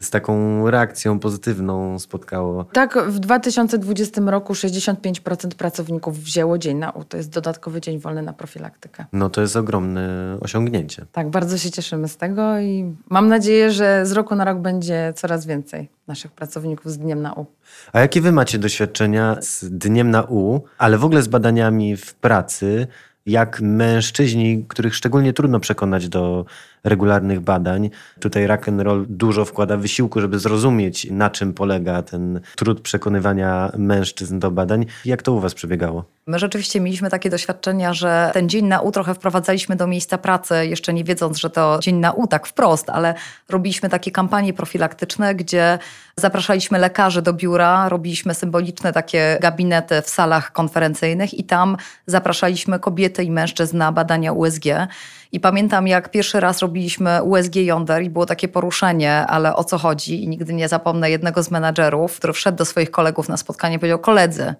z 0.00 0.10
taką 0.10 0.70
reakcją 0.70 1.18
pozytywną 1.18 1.98
spotkało. 1.98 2.64
Tak, 2.64 2.98
w 3.08 3.18
2020 3.18 4.20
roku 4.26 4.52
65% 4.52 5.48
pracowników 5.48 6.18
wzięło 6.18 6.58
dzień 6.58 6.76
na 6.76 6.90
U. 6.90 7.04
To 7.04 7.16
jest 7.16 7.30
dodatkowy 7.30 7.80
dzień 7.80 7.98
wolny 7.98 8.22
na 8.22 8.32
profilaktykę. 8.32 9.04
No 9.12 9.30
to 9.30 9.40
jest 9.40 9.56
ogromne 9.56 10.36
osiągnięcie. 10.40 11.06
Tak, 11.12 11.30
bardzo 11.30 11.58
się 11.58 11.70
cieszymy 11.70 12.08
z 12.08 12.16
tego 12.16 12.60
i 12.60 12.94
mam 13.08 13.28
nadzieję, 13.28 13.70
że 13.70 14.06
z 14.06 14.12
roku 14.12 14.34
na 14.34 14.44
rok 14.44 14.58
będzie 14.58 15.12
coraz 15.16 15.46
więcej 15.46 15.88
naszych 16.06 16.32
pracowników 16.32 16.92
z 16.92 16.98
Dniem 16.98 17.22
na 17.22 17.32
U. 17.32 17.46
A 17.92 18.00
jakie 18.00 18.20
wy 18.20 18.32
macie 18.32 18.58
doświadczenia 18.58 19.36
z 19.40 19.64
Dniem 19.64 20.10
na 20.10 20.22
U, 20.22 20.60
ale 20.78 20.98
w 20.98 21.04
ogóle 21.04 21.22
z 21.22 21.28
badaniami 21.28 21.96
w 21.96 22.14
pracy? 22.14 22.86
jak 23.28 23.60
mężczyźni, 23.60 24.64
których 24.68 24.94
szczególnie 24.94 25.32
trudno 25.32 25.60
przekonać 25.60 26.08
do 26.08 26.44
regularnych 26.84 27.40
badań. 27.40 27.90
Tutaj 28.20 28.46
rock 28.46 28.68
and 28.68 28.80
roll 28.80 29.06
dużo 29.08 29.44
wkłada 29.44 29.76
wysiłku, 29.76 30.20
żeby 30.20 30.38
zrozumieć, 30.38 31.10
na 31.10 31.30
czym 31.30 31.54
polega 31.54 32.02
ten 32.02 32.40
trud 32.56 32.80
przekonywania 32.80 33.72
mężczyzn 33.78 34.38
do 34.38 34.50
badań. 34.50 34.86
Jak 35.04 35.22
to 35.22 35.32
u 35.32 35.40
was 35.40 35.54
przebiegało? 35.54 36.04
My 36.26 36.38
rzeczywiście 36.38 36.80
mieliśmy 36.80 37.10
takie 37.10 37.30
doświadczenia, 37.30 37.94
że 37.94 38.30
ten 38.34 38.48
dzień 38.48 38.66
na 38.66 38.80
U 38.80 38.92
trochę 38.92 39.14
wprowadzaliśmy 39.14 39.76
do 39.76 39.86
miejsca 39.86 40.18
pracy, 40.18 40.66
jeszcze 40.66 40.94
nie 40.94 41.04
wiedząc, 41.04 41.38
że 41.38 41.50
to 41.50 41.78
dzień 41.82 41.96
na 41.96 42.12
U 42.12 42.26
tak 42.26 42.46
wprost, 42.46 42.90
ale 42.90 43.14
robiliśmy 43.48 43.88
takie 43.88 44.10
kampanie 44.10 44.52
profilaktyczne, 44.52 45.34
gdzie 45.34 45.78
zapraszaliśmy 46.16 46.78
lekarzy 46.78 47.22
do 47.22 47.32
biura, 47.32 47.88
robiliśmy 47.88 48.34
symboliczne 48.34 48.92
takie 48.92 49.38
gabinety 49.40 50.02
w 50.02 50.08
salach 50.08 50.52
konferencyjnych 50.52 51.34
i 51.34 51.44
tam 51.44 51.76
zapraszaliśmy 52.06 52.78
kobiety 52.78 53.24
i 53.24 53.30
mężczyzn 53.30 53.78
na 53.78 53.92
badania 53.92 54.32
USG. 54.32 54.64
I 55.32 55.40
pamiętam, 55.40 55.86
jak 55.86 56.10
pierwszy 56.10 56.40
raz 56.40 56.58
robiliśmy 56.58 57.22
USG 57.22 57.56
Yonder 57.56 58.02
i 58.02 58.10
było 58.10 58.26
takie 58.26 58.48
poruszenie, 58.48 59.14
ale 59.14 59.56
o 59.56 59.64
co 59.64 59.78
chodzi? 59.78 60.24
I 60.24 60.28
nigdy 60.28 60.54
nie 60.54 60.68
zapomnę 60.68 61.10
jednego 61.10 61.42
z 61.42 61.50
menadżerów, 61.50 62.16
który 62.16 62.32
wszedł 62.32 62.58
do 62.58 62.64
swoich 62.64 62.90
kolegów 62.90 63.28
na 63.28 63.36
spotkanie 63.36 63.76
i 63.76 63.78
powiedział: 63.78 63.98
Koledzy, 63.98 64.54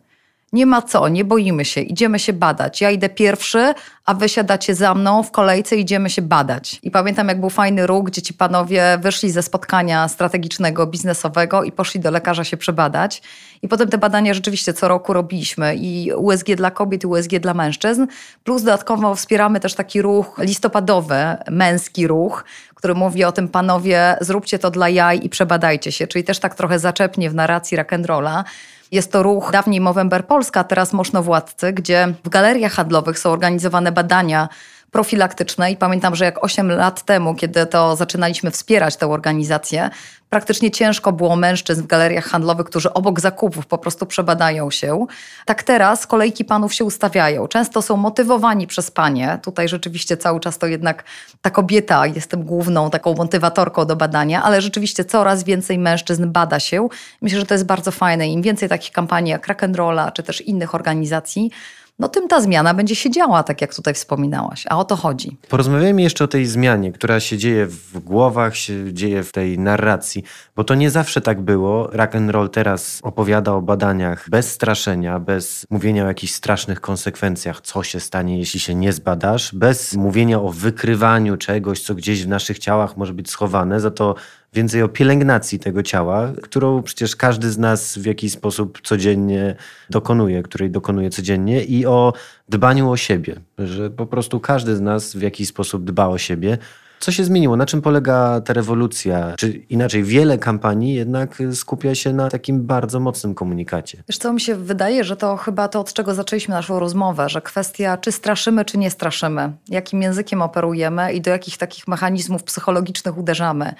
nie 0.52 0.66
ma 0.66 0.82
co, 0.82 1.08
nie 1.08 1.24
boimy 1.24 1.64
się, 1.64 1.80
idziemy 1.80 2.18
się 2.18 2.32
badać. 2.32 2.80
Ja 2.80 2.90
idę 2.90 3.08
pierwszy, 3.08 3.74
a 4.04 4.14
wy 4.14 4.28
siadacie 4.28 4.74
za 4.74 4.94
mną 4.94 5.22
w 5.22 5.30
kolejce, 5.30 5.76
idziemy 5.76 6.10
się 6.10 6.22
badać. 6.22 6.80
I 6.82 6.90
pamiętam, 6.90 7.28
jak 7.28 7.40
był 7.40 7.50
fajny 7.50 7.86
ruch, 7.86 8.06
gdzie 8.06 8.22
ci 8.22 8.34
panowie 8.34 8.98
wyszli 9.00 9.30
ze 9.30 9.42
spotkania 9.42 10.08
strategicznego, 10.08 10.86
biznesowego 10.86 11.62
i 11.62 11.72
poszli 11.72 12.00
do 12.00 12.10
lekarza 12.10 12.44
się 12.44 12.56
przebadać. 12.56 13.22
I 13.62 13.68
potem 13.68 13.88
te 13.88 13.98
badania 13.98 14.34
rzeczywiście 14.34 14.72
co 14.72 14.88
roku 14.88 15.12
robiliśmy 15.12 15.76
i 15.76 16.12
USG 16.12 16.46
dla 16.56 16.70
kobiet 16.70 17.04
i 17.04 17.06
USG 17.06 17.30
dla 17.30 17.54
mężczyzn. 17.54 18.06
Plus 18.44 18.62
dodatkowo 18.62 19.14
wspieramy 19.14 19.60
też 19.60 19.74
taki 19.74 20.02
ruch 20.02 20.38
listopadowy, 20.38 21.36
męski 21.50 22.06
ruch, 22.06 22.44
który 22.74 22.94
mówi 22.94 23.24
o 23.24 23.32
tym, 23.32 23.48
panowie, 23.48 24.16
zróbcie 24.20 24.58
to 24.58 24.70
dla 24.70 24.88
jaj 24.88 25.24
i 25.24 25.28
przebadajcie 25.28 25.92
się. 25.92 26.06
Czyli 26.06 26.24
też 26.24 26.38
tak 26.38 26.54
trochę 26.54 26.78
zaczepnie 26.78 27.30
w 27.30 27.34
narracji 27.34 27.78
rock'n'rolla 27.78 28.44
jest 28.92 29.12
to 29.12 29.22
ruch 29.22 29.52
dawniej 29.52 29.80
Movember 29.80 30.26
Polska, 30.26 30.64
teraz 30.64 30.92
Władcy, 31.22 31.72
gdzie 31.72 32.14
w 32.24 32.28
galeriach 32.28 32.72
handlowych 32.72 33.18
są 33.18 33.30
organizowane 33.30 33.92
badania 33.92 34.48
profilaktyczne 34.90 35.70
i 35.70 35.76
pamiętam, 35.76 36.16
że 36.16 36.24
jak 36.24 36.44
8 36.44 36.70
lat 36.70 37.02
temu, 37.02 37.34
kiedy 37.34 37.66
to 37.66 37.96
zaczynaliśmy 37.96 38.50
wspierać 38.50 38.96
tę 38.96 39.06
organizację, 39.06 39.90
praktycznie 40.30 40.70
ciężko 40.70 41.12
było 41.12 41.36
mężczyzn 41.36 41.82
w 41.82 41.86
galeriach 41.86 42.24
handlowych, 42.24 42.66
którzy 42.66 42.92
obok 42.92 43.20
zakupów 43.20 43.66
po 43.66 43.78
prostu 43.78 44.06
przebadają 44.06 44.70
się. 44.70 45.06
Tak 45.44 45.62
teraz 45.62 46.06
kolejki 46.06 46.44
panów 46.44 46.74
się 46.74 46.84
ustawiają. 46.84 47.48
Często 47.48 47.82
są 47.82 47.96
motywowani 47.96 48.66
przez 48.66 48.90
panie. 48.90 49.38
Tutaj 49.42 49.68
rzeczywiście 49.68 50.16
cały 50.16 50.40
czas 50.40 50.58
to 50.58 50.66
jednak 50.66 51.04
ta 51.42 51.50
kobieta 51.50 52.06
jest 52.06 52.36
główną 52.36 52.90
taką 52.90 53.14
motywatorką 53.14 53.84
do 53.84 53.96
badania, 53.96 54.42
ale 54.42 54.62
rzeczywiście 54.62 55.04
coraz 55.04 55.44
więcej 55.44 55.78
mężczyzn 55.78 56.32
bada 56.32 56.60
się. 56.60 56.88
Myślę, 57.22 57.40
że 57.40 57.46
to 57.46 57.54
jest 57.54 57.66
bardzo 57.66 57.90
fajne. 57.90 58.28
Im 58.28 58.42
więcej 58.42 58.68
takich 58.68 58.92
kampanii 58.92 59.30
jak 59.30 59.48
Rock'n'Rolla 59.48 60.12
czy 60.12 60.22
też 60.22 60.40
innych 60.40 60.74
organizacji, 60.74 61.50
no 61.98 62.08
tym 62.08 62.28
ta 62.28 62.40
zmiana 62.40 62.74
będzie 62.74 62.94
się 62.94 63.10
działa, 63.10 63.42
tak 63.42 63.60
jak 63.60 63.74
tutaj 63.74 63.94
wspominałaś. 63.94 64.64
A 64.68 64.78
o 64.78 64.84
to 64.84 64.96
chodzi. 64.96 65.36
Porozmawiajmy 65.48 66.02
jeszcze 66.02 66.24
o 66.24 66.28
tej 66.28 66.46
zmianie, 66.46 66.92
która 66.92 67.20
się 67.20 67.38
dzieje 67.38 67.66
w 67.66 67.98
głowach, 67.98 68.56
się 68.56 68.94
dzieje 68.94 69.22
w 69.22 69.32
tej 69.32 69.58
narracji, 69.58 70.17
bo 70.56 70.64
to 70.64 70.74
nie 70.74 70.90
zawsze 70.90 71.20
tak 71.20 71.40
było. 71.40 71.88
Rock 71.92 72.14
and 72.14 72.30
roll 72.30 72.50
teraz 72.50 73.00
opowiada 73.02 73.52
o 73.52 73.62
badaniach 73.62 74.30
bez 74.30 74.52
straszenia, 74.52 75.18
bez 75.18 75.66
mówienia 75.70 76.04
o 76.04 76.06
jakichś 76.06 76.32
strasznych 76.32 76.80
konsekwencjach, 76.80 77.60
co 77.60 77.82
się 77.82 78.00
stanie, 78.00 78.38
jeśli 78.38 78.60
się 78.60 78.74
nie 78.74 78.92
zbadasz, 78.92 79.54
bez 79.54 79.94
mówienia 79.94 80.40
o 80.40 80.48
wykrywaniu 80.48 81.36
czegoś, 81.36 81.82
co 81.82 81.94
gdzieś 81.94 82.24
w 82.24 82.28
naszych 82.28 82.58
ciałach 82.58 82.96
może 82.96 83.14
być 83.14 83.30
schowane, 83.30 83.80
za 83.80 83.90
to 83.90 84.14
więcej 84.52 84.82
o 84.82 84.88
pielęgnacji 84.88 85.58
tego 85.58 85.82
ciała, 85.82 86.32
którą 86.42 86.82
przecież 86.82 87.16
każdy 87.16 87.50
z 87.50 87.58
nas 87.58 87.98
w 87.98 88.04
jakiś 88.04 88.32
sposób 88.32 88.80
codziennie 88.82 89.56
dokonuje, 89.90 90.42
której 90.42 90.70
dokonuje 90.70 91.10
codziennie 91.10 91.64
i 91.64 91.86
o 91.86 92.12
dbaniu 92.48 92.90
o 92.90 92.96
siebie, 92.96 93.40
że 93.58 93.90
po 93.90 94.06
prostu 94.06 94.40
każdy 94.40 94.76
z 94.76 94.80
nas 94.80 95.16
w 95.16 95.22
jakiś 95.22 95.48
sposób 95.48 95.84
dba 95.84 96.06
o 96.06 96.18
siebie. 96.18 96.58
Co 97.00 97.12
się 97.12 97.24
zmieniło? 97.24 97.56
Na 97.56 97.66
czym 97.66 97.82
polega 97.82 98.40
ta 98.40 98.52
rewolucja? 98.52 99.34
Czy 99.36 99.50
inaczej, 99.50 100.04
wiele 100.04 100.38
kampanii 100.38 100.94
jednak 100.94 101.42
skupia 101.54 101.94
się 101.94 102.12
na 102.12 102.28
takim 102.30 102.66
bardzo 102.66 103.00
mocnym 103.00 103.34
komunikacie. 103.34 104.02
Wiesz 104.08 104.18
co, 104.18 104.32
mi 104.32 104.40
się 104.40 104.54
wydaje, 104.54 105.04
że 105.04 105.16
to 105.16 105.36
chyba 105.36 105.68
to, 105.68 105.80
od 105.80 105.92
czego 105.92 106.14
zaczęliśmy 106.14 106.54
naszą 106.54 106.78
rozmowę, 106.78 107.28
że 107.28 107.42
kwestia, 107.42 107.96
czy 107.96 108.12
straszymy, 108.12 108.64
czy 108.64 108.78
nie 108.78 108.90
straszymy, 108.90 109.52
jakim 109.68 110.02
językiem 110.02 110.42
operujemy 110.42 111.12
i 111.12 111.20
do 111.20 111.30
jakich 111.30 111.58
takich 111.58 111.88
mechanizmów 111.88 112.44
psychologicznych 112.44 113.18
uderzamy. 113.18 113.74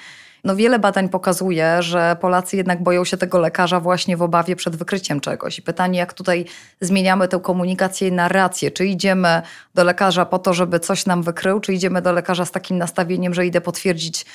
No 0.45 0.57
wiele 0.57 0.78
badań 0.78 1.09
pokazuje, 1.09 1.83
że 1.83 2.16
Polacy 2.21 2.57
jednak 2.57 2.83
boją 2.83 3.04
się 3.04 3.16
tego 3.16 3.38
lekarza 3.38 3.80
właśnie 3.80 4.16
w 4.16 4.23
obawie 4.23 4.57
przed 4.57 4.76
wykryciem 4.76 5.21
czegoś. 5.21 5.59
I 5.59 5.62
pytanie, 5.62 5.99
jak 5.99 6.12
tutaj 6.12 6.45
zmieniamy 6.80 7.28
tę 7.28 7.40
komunikację 7.40 8.09
i 8.09 8.12
narrację. 8.12 8.71
Czy 8.71 8.87
idziemy 8.87 9.42
do 9.75 9.85
lekarza 9.85 10.26
po 10.26 10.38
to, 10.38 10.54
żeby 10.54 10.80
coś 10.80 11.07
nam 11.07 11.23
wykrył, 11.23 11.61
czy 11.61 11.73
idziemy 11.73 12.02
do 12.02 12.12
lekarza 12.12 12.45
z 12.45 12.50
takim 12.50 12.78
nastawieniem, 12.78 13.35
że 13.35 13.47
idę 13.47 13.61
potwierdzić 13.61 14.26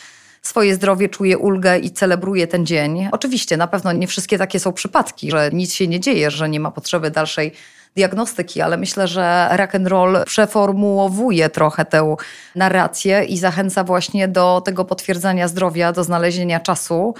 swoje 0.42 0.76
zdrowie, 0.76 1.10
czuje 1.10 1.38
ulgę 1.38 1.80
i 1.80 1.92
celebruje 1.92 2.48
ten 2.48 2.66
dzień. 2.66 3.10
Oczywiście, 3.12 3.58
na 3.58 3.68
pewno 3.68 3.92
nie 3.92 4.08
wszystkie 4.08 4.38
takie 4.38 4.60
są 4.60 4.74
przypadki, 4.74 5.32
że 5.32 5.50
nic 5.54 5.74
się 5.74 5.88
nie 5.88 6.00
dzieje, 6.00 6.32
że 6.32 6.50
nie 6.50 6.60
ma 6.60 6.72
potrzeby 6.72 7.12
dalszej 7.12 7.52
diagnostyki, 7.96 8.62
ale 8.62 8.78
myślę, 8.78 9.08
że 9.08 9.50
rock 9.52 9.76
and 9.76 9.88
roll 9.88 10.24
przeformułowuje 10.26 11.50
trochę 11.50 11.86
tę 11.86 12.16
narrację 12.56 13.24
i 13.24 13.38
zachęca 13.38 13.84
właśnie 13.84 14.28
do 14.28 14.62
tego 14.66 14.86
potwierdzenia 14.86 15.48
zdrowia, 15.48 15.92
do 15.92 16.04
znalezienia 16.04 16.60
czasu 16.60 17.14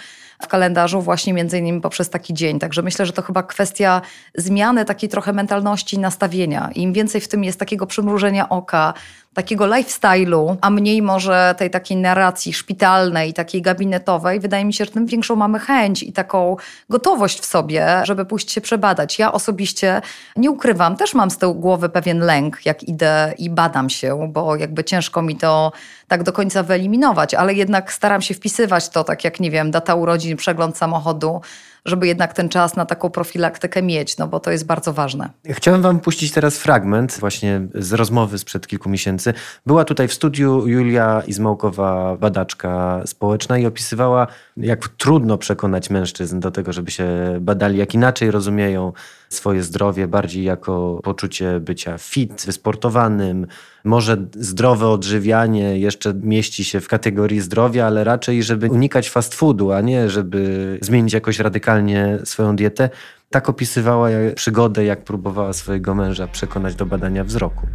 w 0.44 0.48
kalendarzu 0.48 1.02
właśnie 1.02 1.34
między 1.34 1.60
innymi 1.60 1.82
poprzez 1.82 2.10
taki 2.10 2.34
dzień. 2.34 2.60
Także 2.60 2.82
myślę, 2.82 3.06
że 3.06 3.14
to 3.14 3.22
chyba 3.22 3.44
kwestia 3.44 4.02
zmiany 4.36 4.86
takiej 4.86 5.10
trochę 5.10 5.34
mentalności, 5.34 6.00
nastawienia. 6.00 6.70
Im 6.76 6.94
więcej 6.94 7.22
w 7.22 7.28
tym 7.28 7.44
jest 7.44 7.60
takiego 7.60 7.88
przymrużenia 7.88 8.50
oka, 8.50 8.94
takiego 9.34 9.66
lifestyle'u, 9.66 10.56
a 10.62 10.70
mniej 10.70 11.02
może 11.02 11.56
tej 11.58 11.70
takiej 11.70 11.98
narracji 11.98 12.54
szpitalnej, 12.54 13.34
takiej 13.34 13.62
gabinetowej, 13.62 14.40
wydaje 14.40 14.66
mi 14.66 14.74
się, 14.74 14.86
że 14.86 14.92
tym 14.92 15.06
większą 15.06 15.36
mamy 15.36 15.60
chęć 15.60 16.04
i 16.04 16.14
taką 16.14 16.56
gotowość 16.90 17.40
w 17.40 17.46
sobie, 17.46 18.02
żeby 18.04 18.26
pójść 18.26 18.52
się 18.52 18.62
przebadać. 18.62 19.20
Ja 19.20 19.32
osobiście 19.32 20.02
nie 20.36 20.52
ukrywam, 20.52 20.96
też 20.96 21.14
mam 21.14 21.32
z 21.32 21.38
tyłu 21.38 21.56
głowy 21.56 21.90
pewien 21.90 22.20
lęk, 22.20 22.66
jak 22.66 22.84
idę 22.84 23.34
i 23.38 23.50
badam 23.50 23.90
się, 23.90 24.30
bo 24.32 24.56
jakby 24.56 24.84
ciężko 24.84 25.22
mi 25.22 25.36
to 25.36 25.72
tak 26.08 26.24
do 26.24 26.34
końca 26.34 26.64
wyeliminować, 26.64 27.34
ale 27.34 27.54
jednak 27.54 27.94
staram 27.94 28.22
się 28.22 28.34
wpisywać 28.34 28.90
to, 28.90 29.04
tak 29.04 29.24
jak, 29.24 29.40
nie 29.40 29.52
wiem, 29.52 29.72
data 29.72 29.96
urodzin, 29.96 30.38
przegląd 30.38 30.78
samochodu, 30.78 31.42
żeby 31.86 32.08
jednak 32.08 32.34
ten 32.34 32.50
czas 32.50 32.76
na 32.76 32.86
taką 32.86 33.10
profilaktykę 33.10 33.82
mieć, 33.82 34.18
no 34.18 34.28
bo 34.28 34.40
to 34.40 34.52
jest 34.52 34.66
bardzo 34.66 34.94
ważne. 34.94 35.30
Chciałem 35.50 35.82
wam 35.82 36.00
puścić 36.00 36.32
teraz 36.32 36.58
fragment 36.58 37.18
właśnie 37.20 37.62
z 37.76 37.94
rozmowy 37.94 38.38
sprzed 38.38 38.68
kilku 38.68 38.90
miesięcy. 38.90 39.34
Była 39.66 39.86
tutaj 39.86 40.08
w 40.08 40.14
studiu 40.14 40.68
Julia 40.68 41.24
Izmałkowa, 41.28 42.18
badaczka 42.18 43.02
społeczna 43.06 43.58
i 43.58 43.66
opisywała, 43.66 44.28
jak 44.58 44.88
trudno 44.88 45.38
przekonać 45.38 45.90
mężczyzn 45.90 46.40
do 46.40 46.52
tego, 46.52 46.74
żeby 46.74 46.92
się 46.92 47.08
badali, 47.42 47.78
jak 47.78 47.94
inaczej 47.94 48.32
rozumieją 48.32 48.94
swoje 49.34 49.64
zdrowie, 49.64 50.08
bardziej 50.08 50.44
jako 50.44 51.00
poczucie 51.04 51.60
bycia 51.60 51.98
fit, 51.98 52.44
wysportowanym. 52.46 53.48
Może 53.84 54.18
zdrowe 54.36 54.88
odżywianie 54.88 55.80
jeszcze 55.80 56.14
mieści 56.14 56.64
się 56.64 56.82
w 56.82 56.88
kategorii 56.88 57.42
zdrowia, 57.42 57.88
ale 57.88 58.04
raczej, 58.04 58.44
żeby 58.44 58.70
unikać 58.70 59.10
fast 59.10 59.36
foodu, 59.36 59.72
a 59.72 59.82
nie 59.82 60.10
żeby 60.10 60.78
zmienić 60.82 61.14
jakoś 61.14 61.40
radykalnie 61.40 62.20
swoją 62.24 62.56
dietę. 62.56 62.90
Tak 63.30 63.50
opisywała 63.50 64.10
przygodę, 64.36 64.86
jak 64.86 65.04
próbowała 65.04 65.54
swojego 65.54 65.96
męża 65.96 66.28
przekonać 66.28 66.76
do 66.76 66.86
badania 66.86 67.24
wzroku. 67.24 67.68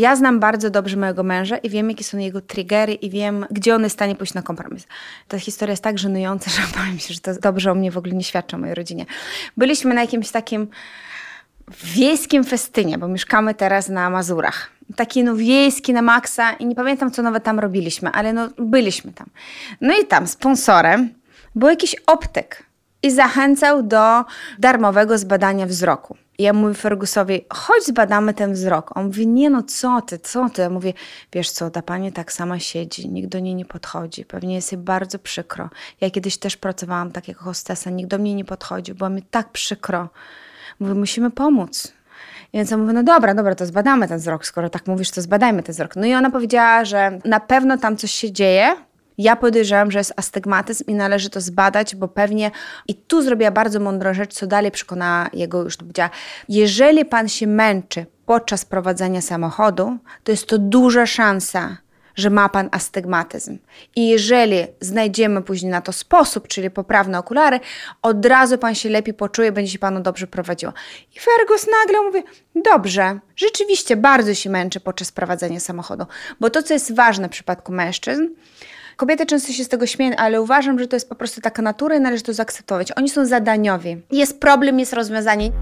Ja 0.00 0.16
znam 0.16 0.40
bardzo 0.40 0.70
dobrze 0.70 0.96
mojego 0.96 1.22
męża 1.22 1.56
i 1.56 1.70
wiem, 1.70 1.90
jakie 1.90 2.04
są 2.04 2.18
jego 2.18 2.40
triggery 2.40 2.94
i 2.94 3.10
wiem, 3.10 3.46
gdzie 3.50 3.74
on 3.74 3.82
jest 3.82 3.94
w 3.94 3.98
stanie 3.98 4.16
pójść 4.16 4.34
na 4.34 4.42
kompromis. 4.42 4.86
Ta 5.28 5.38
historia 5.38 5.72
jest 5.72 5.82
tak 5.82 5.98
żenująca, 5.98 6.50
że 6.56 6.62
powiem 6.74 6.98
się, 6.98 7.14
że 7.14 7.20
to 7.20 7.34
dobrze 7.34 7.72
o 7.72 7.74
mnie 7.74 7.90
w 7.90 7.98
ogóle 7.98 8.14
nie 8.14 8.24
świadczy 8.24 8.56
o 8.56 8.58
mojej 8.58 8.74
rodzinie. 8.74 9.06
Byliśmy 9.56 9.94
na 9.94 10.00
jakimś 10.00 10.30
takim 10.30 10.68
wiejskim 11.84 12.44
festynie, 12.44 12.98
bo 12.98 13.08
mieszkamy 13.08 13.54
teraz 13.54 13.88
na 13.88 14.10
Mazurach. 14.10 14.70
Taki 14.96 15.24
no 15.24 15.36
wiejski 15.36 15.92
na 15.92 16.02
maksa 16.02 16.52
i 16.52 16.66
nie 16.66 16.74
pamiętam, 16.74 17.10
co 17.10 17.22
nawet 17.22 17.44
tam 17.44 17.58
robiliśmy, 17.58 18.10
ale 18.10 18.32
no 18.32 18.48
byliśmy 18.58 19.12
tam. 19.12 19.26
No 19.80 19.94
i 20.02 20.06
tam 20.06 20.26
sponsorem 20.26 21.14
był 21.54 21.68
jakiś 21.68 21.96
optyk 22.06 22.69
i 23.02 23.10
zachęcał 23.10 23.82
do 23.82 24.24
darmowego 24.58 25.18
zbadania 25.18 25.66
wzroku. 25.66 26.16
Ja 26.38 26.52
mówię 26.52 26.74
Fergusowi, 26.74 27.44
chodź 27.52 27.84
zbadamy 27.86 28.34
ten 28.34 28.52
wzrok. 28.52 28.96
On 28.96 29.06
mówi, 29.06 29.26
nie 29.26 29.50
no 29.50 29.62
co 29.62 30.00
ty, 30.00 30.18
co 30.18 30.50
ty? 30.50 30.62
Ja 30.62 30.70
mówię, 30.70 30.92
wiesz 31.32 31.50
co, 31.50 31.70
ta 31.70 31.82
pani 31.82 32.12
tak 32.12 32.32
sama 32.32 32.58
siedzi, 32.58 33.08
nikt 33.08 33.28
do 33.28 33.38
niej 33.38 33.54
nie 33.54 33.64
podchodzi, 33.64 34.24
pewnie 34.24 34.54
jest 34.54 34.72
jej 34.72 34.80
bardzo 34.80 35.18
przykro. 35.18 35.70
Ja 36.00 36.10
kiedyś 36.10 36.38
też 36.38 36.56
pracowałam 36.56 37.10
tak 37.10 37.28
jako 37.28 37.44
hostesa, 37.44 37.90
nikt 37.90 38.10
do 38.10 38.18
mnie 38.18 38.34
nie 38.34 38.44
podchodził, 38.44 38.94
było 38.94 39.10
mi 39.10 39.22
tak 39.22 39.48
przykro. 39.48 40.08
Mówię, 40.80 40.94
musimy 40.94 41.30
pomóc. 41.30 41.92
Więc 42.54 42.70
ja 42.70 42.76
mówię, 42.76 42.92
no 42.92 43.02
dobra, 43.02 43.34
dobra, 43.34 43.54
to 43.54 43.66
zbadamy 43.66 44.08
ten 44.08 44.18
wzrok, 44.18 44.46
skoro 44.46 44.70
tak 44.70 44.86
mówisz, 44.86 45.10
to 45.10 45.22
zbadajmy 45.22 45.62
ten 45.62 45.72
wzrok. 45.72 45.96
No 45.96 46.06
i 46.06 46.14
ona 46.14 46.30
powiedziała, 46.30 46.84
że 46.84 47.18
na 47.24 47.40
pewno 47.40 47.78
tam 47.78 47.96
coś 47.96 48.10
się 48.10 48.32
dzieje, 48.32 48.76
ja 49.22 49.36
podejrzewam, 49.36 49.90
że 49.90 49.98
jest 49.98 50.12
astygmatyzm 50.16 50.84
i 50.86 50.94
należy 50.94 51.30
to 51.30 51.40
zbadać, 51.40 51.96
bo 51.96 52.08
pewnie 52.08 52.50
i 52.88 52.94
tu 52.94 53.22
zrobiła 53.22 53.50
bardzo 53.50 53.80
mądrą 53.80 54.14
rzecz, 54.14 54.34
co 54.34 54.46
dalej 54.46 54.70
przekonała 54.70 55.30
jego 55.32 55.62
już 55.62 55.76
to 55.76 55.82
powiedziała. 55.82 56.10
Jeżeli 56.48 57.04
pan 57.04 57.28
się 57.28 57.46
męczy 57.46 58.06
podczas 58.26 58.64
prowadzenia 58.64 59.20
samochodu, 59.20 59.96
to 60.24 60.32
jest 60.32 60.46
to 60.46 60.58
duża 60.58 61.06
szansa, 61.06 61.76
że 62.14 62.30
ma 62.30 62.48
pan 62.48 62.68
astygmatyzm. 62.72 63.58
I 63.96 64.08
jeżeli 64.08 64.56
znajdziemy 64.80 65.42
później 65.42 65.72
na 65.72 65.80
to 65.80 65.92
sposób, 65.92 66.48
czyli 66.48 66.70
poprawne 66.70 67.18
okulary, 67.18 67.60
od 68.02 68.26
razu 68.26 68.58
pan 68.58 68.74
się 68.74 68.88
lepiej 68.88 69.14
poczuje, 69.14 69.52
będzie 69.52 69.72
się 69.72 69.78
panu 69.78 70.00
dobrze 70.00 70.26
prowadziło. 70.26 70.72
I 71.16 71.20
Fergus 71.20 71.66
nagle 71.80 72.02
mówi: 72.02 72.22
Dobrze, 72.54 73.18
rzeczywiście 73.36 73.96
bardzo 73.96 74.34
się 74.34 74.50
męczy 74.50 74.80
podczas 74.80 75.12
prowadzenia 75.12 75.60
samochodu, 75.60 76.06
bo 76.40 76.50
to, 76.50 76.62
co 76.62 76.74
jest 76.74 76.94
ważne 76.94 77.28
w 77.28 77.30
przypadku 77.30 77.72
mężczyzn, 77.72 78.22
Kobiety 79.00 79.26
często 79.26 79.52
się 79.52 79.64
z 79.64 79.68
tego 79.68 79.86
śmieją, 79.86 80.16
ale 80.16 80.42
uważam, 80.42 80.78
że 80.78 80.86
to 80.86 80.96
jest 80.96 81.08
po 81.08 81.14
prostu 81.14 81.40
taka 81.40 81.62
natura 81.62 81.96
i 81.96 82.00
należy 82.00 82.22
to 82.22 82.34
zaakceptować. 82.34 82.92
Oni 82.96 83.08
są 83.08 83.26
zadaniowi. 83.26 83.96
Jest 84.10 84.40
problem, 84.40 84.78
jest 84.78 84.92
rozwiązanie. 84.92 85.52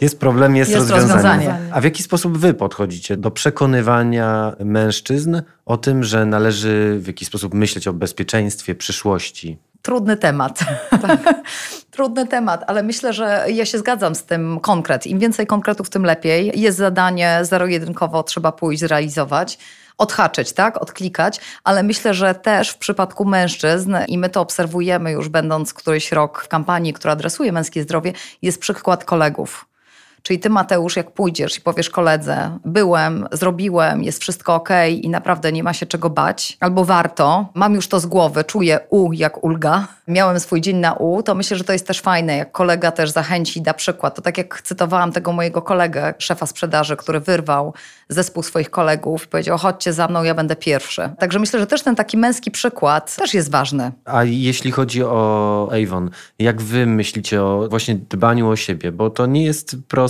Jest 0.00 0.20
problem, 0.20 0.56
jest, 0.56 0.70
jest 0.70 0.90
rozwiązanie. 0.90 1.14
rozwiązanie. 1.14 1.72
A 1.72 1.80
w 1.80 1.84
jaki 1.84 2.02
sposób 2.02 2.38
wy 2.38 2.54
podchodzicie 2.54 3.16
do 3.16 3.30
przekonywania 3.30 4.56
mężczyzn 4.64 5.40
o 5.66 5.76
tym, 5.76 6.04
że 6.04 6.26
należy 6.26 6.98
w 6.98 7.06
jakiś 7.06 7.28
sposób 7.28 7.54
myśleć 7.54 7.88
o 7.88 7.92
bezpieczeństwie, 7.92 8.74
przyszłości? 8.74 9.58
Trudny 9.82 10.16
temat. 10.16 10.58
Tak. 10.90 11.34
Trudny 11.90 12.26
temat, 12.26 12.64
ale 12.66 12.82
myślę, 12.82 13.12
że 13.12 13.44
ja 13.48 13.64
się 13.64 13.78
zgadzam 13.78 14.14
z 14.14 14.24
tym 14.24 14.60
konkret. 14.60 15.06
Im 15.06 15.18
więcej 15.18 15.46
konkretów, 15.46 15.90
tym 15.90 16.04
lepiej. 16.04 16.52
Jest 16.54 16.78
zadanie 16.78 17.38
zero-jedynkowo, 17.42 18.22
trzeba 18.22 18.52
pójść, 18.52 18.80
zrealizować 18.80 19.58
odhaczyć, 19.98 20.52
tak, 20.52 20.82
odklikać, 20.82 21.40
ale 21.64 21.82
myślę, 21.82 22.14
że 22.14 22.34
też 22.34 22.70
w 22.70 22.78
przypadku 22.78 23.24
mężczyzn, 23.24 23.96
i 24.08 24.18
my 24.18 24.28
to 24.28 24.40
obserwujemy 24.40 25.12
już 25.12 25.28
będąc 25.28 25.74
któryś 25.74 26.12
rok 26.12 26.42
w 26.44 26.48
kampanii, 26.48 26.92
która 26.92 27.12
adresuje 27.12 27.52
męskie 27.52 27.82
zdrowie, 27.82 28.12
jest 28.42 28.60
przykład 28.60 29.04
kolegów. 29.04 29.68
Czyli 30.22 30.38
ty, 30.38 30.50
Mateusz, 30.50 30.96
jak 30.96 31.10
pójdziesz 31.10 31.58
i 31.58 31.60
powiesz 31.60 31.90
koledze, 31.90 32.58
byłem, 32.64 33.28
zrobiłem, 33.32 34.02
jest 34.02 34.20
wszystko 34.22 34.54
ok 34.54 34.68
i 34.90 35.08
naprawdę 35.08 35.52
nie 35.52 35.62
ma 35.62 35.72
się 35.72 35.86
czego 35.86 36.10
bać, 36.10 36.56
albo 36.60 36.84
warto, 36.84 37.48
mam 37.54 37.74
już 37.74 37.88
to 37.88 38.00
z 38.00 38.06
głowy, 38.06 38.44
czuję 38.44 38.80
U 38.90 39.12
jak 39.12 39.44
ulga, 39.44 39.88
miałem 40.08 40.40
swój 40.40 40.60
dzień 40.60 40.76
na 40.76 40.92
U, 40.92 41.22
to 41.22 41.34
myślę, 41.34 41.56
że 41.56 41.64
to 41.64 41.72
jest 41.72 41.86
też 41.86 42.00
fajne, 42.00 42.36
jak 42.36 42.52
kolega 42.52 42.90
też 42.90 43.10
zachęci, 43.10 43.62
da 43.62 43.74
przykład. 43.74 44.14
To 44.14 44.22
tak 44.22 44.38
jak 44.38 44.62
cytowałam 44.62 45.12
tego 45.12 45.32
mojego 45.32 45.62
kolegę, 45.62 46.14
szefa 46.18 46.46
sprzedaży, 46.46 46.96
który 46.96 47.20
wyrwał 47.20 47.74
zespół 48.08 48.42
swoich 48.42 48.70
kolegów 48.70 49.24
i 49.24 49.26
powiedział, 49.26 49.58
chodźcie 49.58 49.92
za 49.92 50.08
mną, 50.08 50.22
ja 50.22 50.34
będę 50.34 50.56
pierwszy. 50.56 51.10
Także 51.18 51.38
myślę, 51.38 51.60
że 51.60 51.66
też 51.66 51.82
ten 51.82 51.96
taki 51.96 52.16
męski 52.16 52.50
przykład 52.50 53.16
też 53.16 53.34
jest 53.34 53.50
ważny. 53.50 53.92
A 54.04 54.24
jeśli 54.24 54.70
chodzi 54.70 55.02
o 55.04 55.70
Avon, 55.84 56.10
jak 56.38 56.62
wy 56.62 56.86
myślicie 56.86 57.42
o 57.42 57.66
właśnie 57.70 57.94
dbaniu 57.94 58.48
o 58.48 58.56
siebie? 58.56 58.92
Bo 58.92 59.10
to 59.10 59.26
nie 59.26 59.44
jest 59.44 59.76
proste 59.88 60.07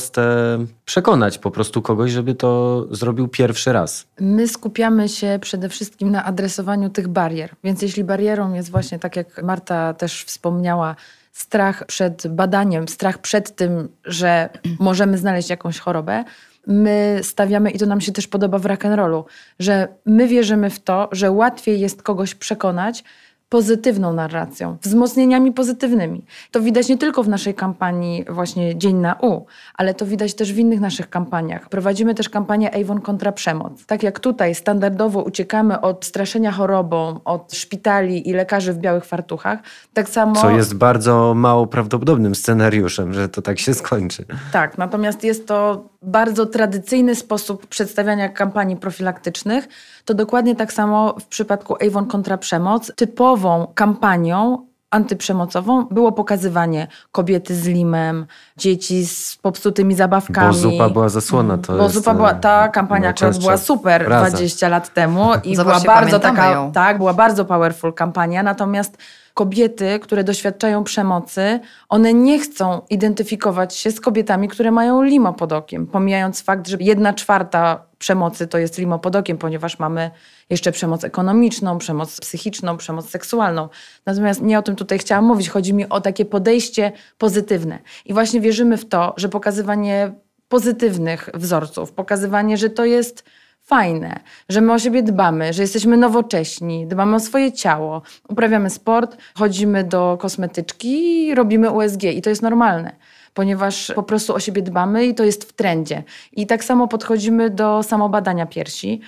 przekonać 0.84 1.38
po 1.38 1.50
prostu 1.50 1.82
kogoś, 1.82 2.10
żeby 2.10 2.34
to 2.34 2.84
zrobił 2.90 3.28
pierwszy 3.28 3.72
raz. 3.72 4.06
My 4.20 4.48
skupiamy 4.48 5.08
się 5.08 5.38
przede 5.42 5.68
wszystkim 5.68 6.10
na 6.10 6.24
adresowaniu 6.24 6.90
tych 6.90 7.08
barier. 7.08 7.50
Więc 7.64 7.82
jeśli 7.82 8.04
barierą 8.04 8.52
jest 8.52 8.70
właśnie, 8.70 8.98
tak 8.98 9.16
jak 9.16 9.42
Marta 9.42 9.94
też 9.94 10.24
wspomniała, 10.24 10.96
strach 11.32 11.86
przed 11.86 12.26
badaniem, 12.28 12.88
strach 12.88 13.18
przed 13.18 13.56
tym, 13.56 13.88
że 14.04 14.48
możemy 14.78 15.18
znaleźć 15.18 15.50
jakąś 15.50 15.78
chorobę, 15.78 16.24
my 16.66 17.20
stawiamy, 17.22 17.70
i 17.70 17.78
to 17.78 17.86
nam 17.86 18.00
się 18.00 18.12
też 18.12 18.26
podoba 18.28 18.58
w 18.58 18.62
rock'n'rollu, 18.62 19.24
że 19.58 19.88
my 20.06 20.28
wierzymy 20.28 20.70
w 20.70 20.80
to, 20.80 21.08
że 21.12 21.30
łatwiej 21.30 21.80
jest 21.80 22.02
kogoś 22.02 22.34
przekonać, 22.34 23.04
pozytywną 23.48 24.12
narracją, 24.12 24.76
wzmocnieniami 24.82 25.52
pozytywnymi. 25.52 26.24
To 26.50 26.60
widać 26.60 26.88
nie 26.88 26.98
tylko 26.98 27.22
w 27.22 27.28
naszej 27.28 27.54
kampanii 27.54 28.24
właśnie 28.28 28.78
Dzień 28.78 28.96
na 28.96 29.16
U, 29.22 29.46
ale 29.74 29.94
to 29.94 30.06
widać 30.06 30.34
też 30.34 30.52
w 30.52 30.58
innych 30.58 30.80
naszych 30.80 31.10
kampaniach. 31.10 31.68
Prowadzimy 31.68 32.14
też 32.14 32.28
kampanię 32.28 32.74
Avon 32.74 33.00
kontra 33.00 33.32
przemoc. 33.32 33.86
Tak 33.86 34.02
jak 34.02 34.20
tutaj 34.20 34.54
standardowo 34.54 35.22
uciekamy 35.22 35.80
od 35.80 36.04
straszenia 36.04 36.52
chorobą, 36.52 37.20
od 37.24 37.54
szpitali 37.54 38.28
i 38.28 38.32
lekarzy 38.32 38.72
w 38.72 38.78
białych 38.78 39.04
fartuchach, 39.04 39.58
tak 39.92 40.08
samo... 40.08 40.34
Co 40.34 40.50
jest 40.50 40.74
bardzo 40.74 41.34
mało 41.34 41.66
prawdopodobnym 41.66 42.34
scenariuszem, 42.34 43.14
że 43.14 43.28
to 43.28 43.42
tak 43.42 43.58
się 43.58 43.74
skończy. 43.74 44.24
Tak, 44.52 44.78
natomiast 44.78 45.24
jest 45.24 45.48
to 45.48 45.84
bardzo 46.02 46.46
tradycyjny 46.46 47.14
sposób 47.14 47.66
przedstawiania 47.66 48.28
kampanii 48.28 48.76
profilaktycznych, 48.76 49.68
to 50.04 50.14
dokładnie 50.14 50.56
tak 50.56 50.72
samo 50.72 51.14
w 51.20 51.26
przypadku 51.26 51.76
Avon 51.86 52.06
kontra 52.06 52.38
przemoc. 52.38 52.92
Typową 52.96 53.72
kampanią 53.74 54.68
antyprzemocową 54.90 55.84
było 55.84 56.12
pokazywanie 56.12 56.86
kobiety 57.12 57.54
z 57.54 57.66
limem, 57.66 58.26
dzieci 58.56 59.06
z 59.06 59.36
popsutymi 59.36 59.94
zabawkami. 59.94 60.46
Bo 60.46 60.52
zupa 60.52 60.88
była 60.88 61.08
zasłona. 61.08 61.58
To 61.58 61.76
Bo 61.76 61.82
jest, 61.82 61.94
zupa 61.94 62.14
była, 62.14 62.34
ta 62.34 62.66
e, 62.66 62.70
kampania 62.70 63.08
akurat 63.08 63.38
była 63.38 63.56
super 63.56 64.04
fraza. 64.04 64.36
20 64.36 64.68
lat 64.68 64.94
temu 64.94 65.30
i 65.44 65.52
była 65.52 65.64
Zobaczcie, 65.64 65.86
bardzo 65.86 66.20
taka, 66.20 66.50
ją. 66.50 66.72
tak, 66.72 66.98
była 66.98 67.14
bardzo 67.14 67.44
powerful 67.44 67.92
kampania, 67.92 68.42
natomiast 68.42 68.98
kobiety, 69.38 69.98
które 69.98 70.24
doświadczają 70.24 70.84
przemocy, 70.84 71.60
one 71.88 72.14
nie 72.14 72.38
chcą 72.38 72.80
identyfikować 72.90 73.76
się 73.76 73.90
z 73.90 74.00
kobietami, 74.00 74.48
które 74.48 74.70
mają 74.70 75.02
limo 75.02 75.32
pod 75.32 75.52
okiem, 75.52 75.86
pomijając 75.86 76.42
fakt, 76.42 76.68
że 76.68 76.76
jedna 76.80 77.14
czwarta 77.14 77.84
przemocy 77.98 78.46
to 78.46 78.58
jest 78.58 78.78
limo 78.78 78.98
pod 78.98 79.16
okiem, 79.16 79.38
ponieważ 79.38 79.78
mamy 79.78 80.10
jeszcze 80.50 80.72
przemoc 80.72 81.04
ekonomiczną, 81.04 81.78
przemoc 81.78 82.20
psychiczną, 82.20 82.76
przemoc 82.76 83.10
seksualną. 83.10 83.68
Natomiast 84.06 84.42
nie 84.42 84.58
o 84.58 84.62
tym 84.62 84.76
tutaj 84.76 84.98
chciałam 84.98 85.24
mówić. 85.24 85.48
Chodzi 85.48 85.74
mi 85.74 85.88
o 85.88 86.00
takie 86.00 86.24
podejście 86.24 86.92
pozytywne. 87.18 87.78
I 88.04 88.14
właśnie 88.14 88.40
wierzymy 88.40 88.76
w 88.76 88.88
to, 88.88 89.14
że 89.16 89.28
pokazywanie 89.28 90.12
pozytywnych 90.48 91.30
wzorców, 91.34 91.92
pokazywanie, 91.92 92.56
że 92.56 92.70
to 92.70 92.84
jest 92.84 93.24
fajne, 93.68 94.20
że 94.48 94.60
my 94.60 94.72
o 94.72 94.78
siebie 94.78 95.02
dbamy, 95.02 95.52
że 95.52 95.62
jesteśmy 95.62 95.96
nowocześni, 95.96 96.86
dbamy 96.86 97.16
o 97.16 97.20
swoje 97.20 97.52
ciało, 97.52 98.02
uprawiamy 98.28 98.70
sport, 98.70 99.16
chodzimy 99.34 99.84
do 99.84 100.18
kosmetyczki 100.20 101.34
robimy 101.34 101.70
USG 101.70 102.02
i 102.02 102.22
to 102.22 102.30
jest 102.30 102.42
normalne. 102.42 102.92
Ponieważ 103.34 103.92
po 103.94 104.02
prostu 104.02 104.34
o 104.34 104.40
siebie 104.40 104.62
dbamy 104.62 105.06
i 105.06 105.14
to 105.14 105.24
jest 105.24 105.44
w 105.44 105.52
trendzie. 105.52 106.02
I 106.32 106.46
tak 106.46 106.64
samo 106.64 106.88
podchodzimy 106.88 107.50
do 107.50 107.82
samobadania 107.82 108.46
piersi, 108.46 109.00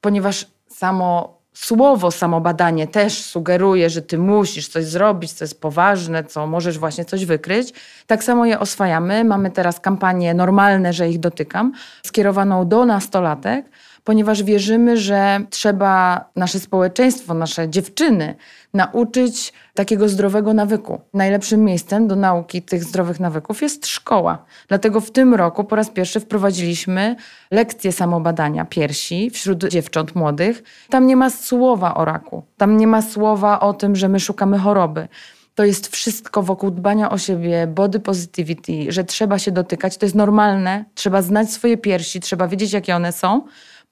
ponieważ 0.00 0.46
samo 0.68 1.38
słowo 1.54 2.10
samobadanie 2.10 2.86
też 2.86 3.24
sugeruje, 3.24 3.90
że 3.90 4.02
ty 4.02 4.18
musisz 4.18 4.68
coś 4.68 4.84
zrobić, 4.84 5.32
co 5.32 5.44
jest 5.44 5.60
poważne, 5.60 6.24
co 6.24 6.46
możesz 6.46 6.78
właśnie 6.78 7.04
coś 7.04 7.24
wykryć. 7.24 7.72
Tak 8.06 8.24
samo 8.24 8.46
je 8.46 8.60
oswajamy. 8.60 9.24
Mamy 9.24 9.50
teraz 9.50 9.80
kampanię 9.80 10.34
normalne, 10.34 10.92
że 10.92 11.08
ich 11.08 11.20
dotykam, 11.20 11.72
skierowaną 12.02 12.68
do 12.68 12.86
nastolatek, 12.86 13.66
ponieważ 14.04 14.42
wierzymy, 14.42 14.96
że 14.96 15.40
trzeba 15.50 16.24
nasze 16.36 16.60
społeczeństwo, 16.60 17.34
nasze 17.34 17.68
dziewczyny 17.68 18.34
nauczyć 18.74 19.52
takiego 19.74 20.08
zdrowego 20.08 20.54
nawyku. 20.54 21.00
Najlepszym 21.14 21.64
miejscem 21.64 22.08
do 22.08 22.16
nauki 22.16 22.62
tych 22.62 22.84
zdrowych 22.84 23.20
nawyków 23.20 23.62
jest 23.62 23.86
szkoła. 23.86 24.44
Dlatego 24.68 25.00
w 25.00 25.10
tym 25.10 25.34
roku 25.34 25.64
po 25.64 25.76
raz 25.76 25.90
pierwszy 25.90 26.20
wprowadziliśmy 26.20 27.16
lekcje 27.50 27.92
samobadania 27.92 28.64
piersi 28.64 29.30
wśród 29.30 29.64
dziewcząt 29.64 30.14
młodych. 30.14 30.62
Tam 30.90 31.06
nie 31.06 31.16
ma 31.16 31.30
słowa 31.30 31.94
o 31.94 32.04
raku, 32.04 32.42
tam 32.56 32.76
nie 32.76 32.86
ma 32.86 33.02
słowa 33.02 33.60
o 33.60 33.72
tym, 33.72 33.96
że 33.96 34.08
my 34.08 34.20
szukamy 34.20 34.58
choroby. 34.58 35.08
To 35.54 35.64
jest 35.64 35.88
wszystko 35.88 36.42
wokół 36.42 36.70
dbania 36.70 37.10
o 37.10 37.18
siebie, 37.18 37.66
body 37.66 38.00
positivity, 38.00 38.92
że 38.92 39.04
trzeba 39.04 39.38
się 39.38 39.52
dotykać. 39.52 39.96
To 39.96 40.06
jest 40.06 40.16
normalne. 40.16 40.84
Trzeba 40.94 41.22
znać 41.22 41.50
swoje 41.50 41.76
piersi, 41.76 42.20
trzeba 42.20 42.48
wiedzieć, 42.48 42.72
jakie 42.72 42.96
one 42.96 43.12
są, 43.12 43.42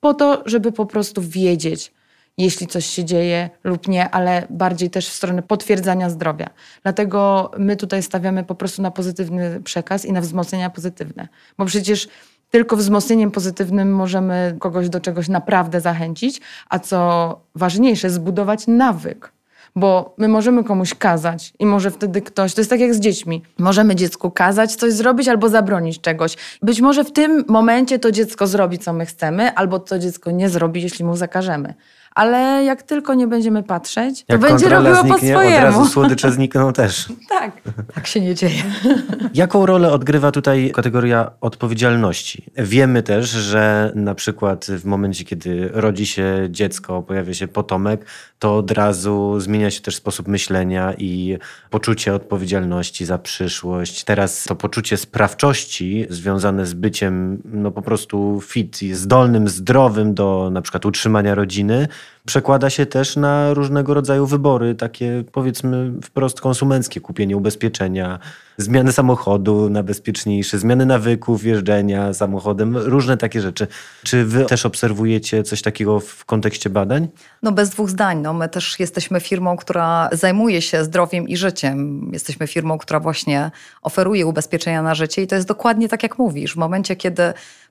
po 0.02 0.14
to, 0.14 0.42
żeby 0.46 0.72
po 0.72 0.86
prostu 0.86 1.22
wiedzieć, 1.22 1.92
jeśli 2.38 2.66
coś 2.66 2.86
się 2.86 3.04
dzieje 3.04 3.50
lub 3.64 3.88
nie, 3.88 4.10
ale 4.10 4.46
bardziej 4.50 4.90
też 4.90 5.08
w 5.08 5.12
stronę 5.12 5.42
potwierdzania 5.42 6.10
zdrowia. 6.10 6.50
Dlatego 6.82 7.50
my 7.58 7.76
tutaj 7.76 8.02
stawiamy 8.02 8.44
po 8.44 8.54
prostu 8.54 8.82
na 8.82 8.90
pozytywny 8.90 9.60
przekaz 9.60 10.04
i 10.04 10.12
na 10.12 10.20
wzmocnienia 10.20 10.70
pozytywne. 10.70 11.28
Bo 11.58 11.64
przecież 11.64 12.08
tylko 12.50 12.76
wzmocnieniem 12.76 13.30
pozytywnym 13.30 13.94
możemy 13.94 14.56
kogoś 14.58 14.88
do 14.88 15.00
czegoś 15.00 15.28
naprawdę 15.28 15.80
zachęcić, 15.80 16.40
a 16.68 16.78
co 16.78 17.40
ważniejsze, 17.54 18.10
zbudować 18.10 18.66
nawyk. 18.66 19.32
Bo 19.76 20.14
my 20.18 20.28
możemy 20.28 20.64
komuś 20.64 20.94
kazać 20.94 21.52
i 21.58 21.66
może 21.66 21.90
wtedy 21.90 22.22
ktoś, 22.22 22.54
to 22.54 22.60
jest 22.60 22.70
tak 22.70 22.80
jak 22.80 22.94
z 22.94 23.00
dziećmi, 23.00 23.42
możemy 23.58 23.94
dziecku 23.96 24.30
kazać 24.30 24.76
coś 24.76 24.92
zrobić 24.92 25.28
albo 25.28 25.48
zabronić 25.48 26.00
czegoś. 26.00 26.36
Być 26.62 26.80
może 26.80 27.04
w 27.04 27.12
tym 27.12 27.44
momencie 27.48 27.98
to 27.98 28.12
dziecko 28.12 28.46
zrobi, 28.46 28.78
co 28.78 28.92
my 28.92 29.06
chcemy, 29.06 29.54
albo 29.54 29.78
to 29.78 29.98
dziecko 29.98 30.30
nie 30.30 30.48
zrobi, 30.48 30.82
jeśli 30.82 31.04
mu 31.04 31.16
zakażemy. 31.16 31.74
Ale 32.14 32.64
jak 32.64 32.82
tylko 32.82 33.14
nie 33.14 33.26
będziemy 33.26 33.62
patrzeć, 33.62 34.24
to 34.24 34.32
Jak 34.34 34.40
będzie 34.40 34.68
robiło 34.68 34.96
po 34.96 35.02
zniknie, 35.02 35.30
swojemu. 35.32 35.56
od 35.56 35.62
razu 35.62 35.86
słodycze 35.92 36.32
znikną 36.32 36.72
też. 36.72 37.08
Tak. 37.28 37.52
Tak 37.94 38.06
się 38.06 38.20
nie 38.20 38.34
dzieje. 38.34 38.62
Jaką 39.34 39.66
rolę 39.66 39.92
odgrywa 39.92 40.30
tutaj 40.32 40.70
kategoria 40.74 41.30
odpowiedzialności? 41.40 42.44
Wiemy 42.56 43.02
też, 43.02 43.28
że 43.30 43.92
na 43.94 44.14
przykład 44.14 44.66
w 44.66 44.84
momencie, 44.84 45.24
kiedy 45.24 45.70
rodzi 45.72 46.06
się 46.06 46.46
dziecko, 46.50 47.02
pojawia 47.02 47.34
się 47.34 47.48
potomek, 47.48 48.06
to 48.42 48.56
od 48.56 48.70
razu 48.70 49.40
zmienia 49.40 49.70
się 49.70 49.80
też 49.80 49.96
sposób 49.96 50.28
myślenia 50.28 50.94
i 50.98 51.38
poczucie 51.70 52.14
odpowiedzialności 52.14 53.04
za 53.04 53.18
przyszłość. 53.18 54.04
Teraz 54.04 54.44
to 54.44 54.56
poczucie 54.56 54.96
sprawczości 54.96 56.06
związane 56.10 56.66
z 56.66 56.74
byciem 56.74 57.42
no 57.44 57.70
po 57.70 57.82
prostu 57.82 58.40
fit 58.44 58.82
i 58.82 58.94
zdolnym, 58.94 59.48
zdrowym 59.48 60.14
do 60.14 60.50
na 60.52 60.62
przykład 60.62 60.86
utrzymania 60.86 61.34
rodziny, 61.34 61.88
przekłada 62.24 62.70
się 62.70 62.86
też 62.86 63.16
na 63.16 63.54
różnego 63.54 63.94
rodzaju 63.94 64.26
wybory, 64.26 64.74
takie 64.74 65.24
powiedzmy 65.32 65.92
wprost 66.02 66.40
konsumenckie, 66.40 67.00
kupienie 67.00 67.36
ubezpieczenia, 67.36 68.18
zmiany 68.56 68.92
samochodu 68.92 69.70
na 69.70 69.82
bezpieczniejszy, 69.82 70.58
zmiany 70.58 70.86
nawyków 70.86 71.44
jeżdżenia 71.44 72.14
samochodem, 72.14 72.76
różne 72.76 73.16
takie 73.16 73.40
rzeczy. 73.40 73.66
Czy 74.02 74.24
wy 74.24 74.44
też 74.44 74.66
obserwujecie 74.66 75.42
coś 75.42 75.62
takiego 75.62 76.00
w 76.00 76.24
kontekście 76.24 76.70
badań? 76.70 77.08
No 77.42 77.52
bez 77.52 77.70
dwóch 77.70 77.90
zdań. 77.90 78.20
No, 78.20 78.32
my 78.32 78.48
też 78.48 78.80
jesteśmy 78.80 79.20
firmą, 79.20 79.56
która 79.56 80.08
zajmuje 80.12 80.62
się 80.62 80.84
zdrowiem 80.84 81.28
i 81.28 81.36
życiem. 81.36 82.10
Jesteśmy 82.12 82.46
firmą, 82.46 82.78
która 82.78 83.00
właśnie 83.00 83.50
oferuje 83.82 84.26
ubezpieczenia 84.26 84.82
na 84.82 84.94
życie 84.94 85.22
i 85.22 85.26
to 85.26 85.34
jest 85.34 85.48
dokładnie 85.48 85.88
tak, 85.88 86.02
jak 86.02 86.18
mówisz. 86.18 86.52
W 86.52 86.56
momencie, 86.56 86.96
kiedy 86.96 87.22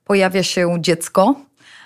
pojawia 0.06 0.44
się 0.44 0.76
dziecko, 0.80 1.36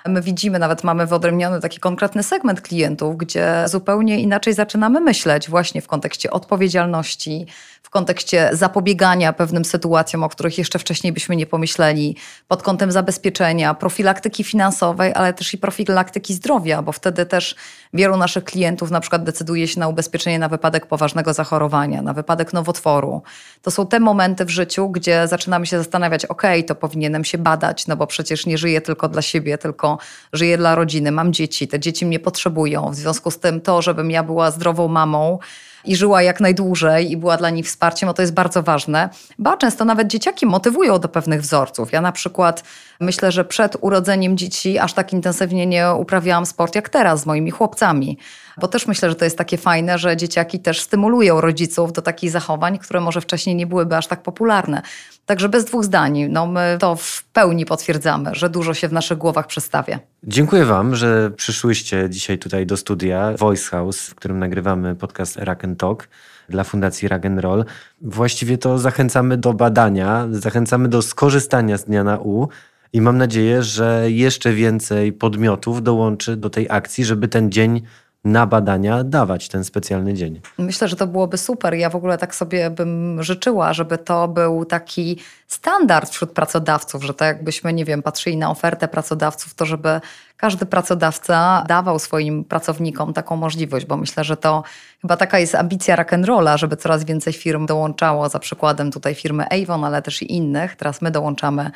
My 0.08 0.22
widzimy, 0.22 0.60
nawet 0.60 0.84
mamy 0.84 1.08
wyodrębniony 1.08 1.62
taki 1.62 1.80
konkretny 1.80 2.24
segment 2.24 2.62
klientów, 2.62 3.18
gdzie 3.18 3.64
zupełnie 3.68 4.20
inaczej 4.20 4.54
zaczynamy 4.54 5.02
myśleć 5.02 5.50
właśnie 5.50 5.82
w 5.82 5.88
kontekście 5.88 6.32
odpowiedzialności, 6.32 7.46
w 7.84 7.90
kontekście 7.90 8.50
zapobiegania 8.54 9.34
pewnym 9.34 9.66
sytuacjom, 9.66 10.24
o 10.24 10.30
których 10.30 10.58
jeszcze 10.58 10.80
wcześniej 10.80 11.14
byśmy 11.14 11.36
nie 11.36 11.46
pomyśleli, 11.46 12.16
pod 12.48 12.64
kątem 12.64 12.92
zabezpieczenia, 12.92 13.74
profilaktyki 13.74 14.44
finansowej, 14.44 15.14
ale 15.16 15.34
też 15.34 15.54
i 15.54 15.58
profilaktyki 15.58 16.34
zdrowia, 16.34 16.82
bo 16.82 16.92
wtedy 16.92 17.26
też 17.26 17.56
wielu 17.94 18.18
naszych 18.18 18.44
klientów 18.44 18.92
na 18.92 19.00
przykład 19.00 19.24
decyduje 19.24 19.68
się 19.68 19.80
na 19.80 19.88
ubezpieczenie 19.88 20.40
na 20.40 20.50
wypadek 20.50 20.86
poważnego 20.86 21.34
zachorowania, 21.34 22.02
na 22.02 22.14
wypadek 22.14 22.54
nowotworu. 22.54 23.22
To 23.62 23.72
są 23.72 23.88
te 23.88 24.00
momenty 24.00 24.46
w 24.46 24.50
życiu, 24.50 24.90
gdzie 24.90 25.28
zaczynamy 25.28 25.66
się 25.66 25.78
zastanawiać, 25.78 26.26
ok, 26.26 26.44
to 26.68 26.76
powinienem 26.76 27.24
się 27.24 27.38
badać, 27.38 27.88
no 27.88 27.98
bo 27.98 28.08
przecież 28.08 28.46
nie 28.46 28.58
żyję 28.58 28.82
tylko 28.82 29.10
dla 29.10 29.22
siebie, 29.22 29.58
tylko 29.58 29.95
żyję 30.34 30.58
dla 30.58 30.76
rodziny, 30.76 31.12
mam 31.12 31.34
dzieci, 31.34 31.68
te 31.68 31.80
dzieci 31.80 32.06
mnie 32.06 32.20
potrzebują. 32.20 32.92
W 32.92 32.96
związku 32.96 33.32
z 33.32 33.40
tym 33.40 33.62
to, 33.62 33.82
żebym 33.82 34.12
ja 34.12 34.24
była 34.24 34.52
zdrową 34.52 34.88
mamą, 34.88 35.40
i 35.88 35.96
żyła 35.96 36.22
jak 36.22 36.40
najdłużej 36.40 37.12
i 37.12 37.18
była 37.18 37.38
dla 37.38 37.50
nich 37.50 37.66
wsparciem, 37.66 38.08
no 38.08 38.14
to 38.14 38.22
jest 38.22 38.34
bardzo 38.34 38.64
ważne. 38.64 39.10
Ba, 39.40 39.58
często 39.58 39.86
nawet 39.86 40.08
dzieciaki 40.08 40.46
motywują 40.46 41.00
do 41.00 41.10
pewnych 41.10 41.42
wzorców. 41.42 41.92
Ja 41.92 42.02
na 42.02 42.12
przykład 42.12 42.64
myślę, 43.00 43.32
że 43.32 43.46
przed 43.46 43.78
urodzeniem 43.82 44.38
dzieci 44.38 44.80
aż 44.80 44.94
tak 44.94 45.14
intensywnie 45.14 45.66
nie 45.66 45.94
uprawiałam 45.94 46.46
sport 46.46 46.76
jak 46.76 46.90
teraz 46.90 47.22
z 47.22 47.26
moimi 47.26 47.52
chłopcami. 47.52 48.18
Bo 48.58 48.68
też 48.68 48.88
myślę, 48.88 49.10
że 49.10 49.16
to 49.16 49.26
jest 49.26 49.38
takie 49.38 49.58
fajne, 49.58 49.98
że 49.98 50.18
dzieciaki 50.18 50.60
też 50.60 50.82
stymulują 50.82 51.42
rodziców 51.42 51.94
do 51.94 52.02
takich 52.02 52.32
zachowań, 52.32 52.80
które 52.80 53.02
może 53.02 53.22
wcześniej 53.22 53.56
nie 53.56 53.68
byłyby 53.68 53.98
aż 53.98 54.08
tak 54.08 54.22
popularne. 54.22 54.82
Także 55.26 55.50
bez 55.50 55.66
dwóch 55.66 55.84
zdań, 55.84 56.28
no 56.30 56.48
my 56.48 56.78
to 56.80 56.96
w 56.96 57.24
pełni 57.24 57.66
potwierdzamy, 57.66 58.30
że 58.34 58.50
dużo 58.50 58.74
się 58.74 58.88
w 58.88 58.94
naszych 58.94 59.18
głowach 59.18 59.48
przestawia. 59.48 60.00
Dziękuję 60.28 60.66
Wam, 60.66 60.96
że 60.96 61.32
przyszłyście 61.32 62.10
dzisiaj 62.10 62.40
tutaj 62.40 62.66
do 62.66 62.78
studia 62.78 63.34
Voice 63.38 63.70
House, 63.70 64.10
w 64.10 64.16
którym 64.16 64.40
nagrywamy 64.40 64.96
podcast 64.96 65.40
and 65.64 65.80
Talk 65.80 66.08
dla 66.50 66.64
Fundacji 66.64 67.10
and 67.26 67.40
Roll. 67.40 67.66
Właściwie 68.02 68.58
to 68.58 68.78
zachęcamy 68.78 69.38
do 69.38 69.54
badania, 69.54 70.28
zachęcamy 70.32 70.90
do 70.90 71.02
skorzystania 71.02 71.78
z 71.78 71.86
Dnia 71.86 72.04
na 72.04 72.20
U 72.20 72.48
i 72.94 73.02
mam 73.02 73.18
nadzieję, 73.18 73.64
że 73.64 74.12
jeszcze 74.12 74.54
więcej 74.54 75.14
podmiotów 75.14 75.84
dołączy 75.84 76.36
do 76.36 76.50
tej 76.50 76.68
akcji, 76.70 77.06
żeby 77.06 77.28
ten 77.28 77.52
dzień 77.52 77.82
na 78.26 78.48
badania 78.48 79.04
dawać, 79.04 79.50
ten 79.50 79.64
specjalny 79.64 80.14
dzień. 80.14 80.42
Myślę, 80.58 80.88
że 80.88 80.96
to 80.96 81.08
byłoby 81.08 81.38
super. 81.38 81.74
Ja 81.74 81.90
w 81.90 81.96
ogóle 81.96 82.18
tak 82.18 82.36
sobie 82.36 82.70
bym 82.70 83.24
życzyła, 83.24 83.74
żeby 83.74 83.98
to 83.98 84.28
był 84.28 84.66
taki 84.66 85.20
standard 85.48 86.12
wśród 86.12 86.32
pracodawców, 86.32 87.04
że 87.04 87.14
tak 87.14 87.28
jakbyśmy, 87.28 87.74
nie 87.74 87.86
wiem, 87.86 88.02
patrzyli 88.02 88.38
na 88.38 88.52
ofertę 88.52 88.88
pracodawców, 88.88 89.54
to 89.54 89.66
żeby 89.66 90.02
każdy 90.38 90.66
pracodawca 90.66 91.64
dawał 91.68 92.00
swoim 92.00 92.44
pracownikom 92.44 93.14
taką 93.14 93.36
możliwość, 93.36 93.86
bo 93.86 93.98
myślę, 93.98 94.24
że 94.24 94.38
to 94.38 94.64
chyba 95.02 95.18
taka 95.18 95.40
jest 95.40 95.56
ambicja 95.56 95.96
rock'n'rolla, 95.98 96.58
żeby 96.58 96.78
coraz 96.78 97.04
więcej 97.04 97.34
firm 97.34 97.66
dołączało, 97.66 98.30
za 98.30 98.40
przykładem 98.40 98.92
tutaj 98.92 99.16
firmy 99.16 99.46
Avon, 99.50 99.84
ale 99.84 100.02
też 100.02 100.22
i 100.22 100.32
innych. 100.32 100.76
Teraz 100.76 101.02
my 101.02 101.12
dołączamy 101.12 101.72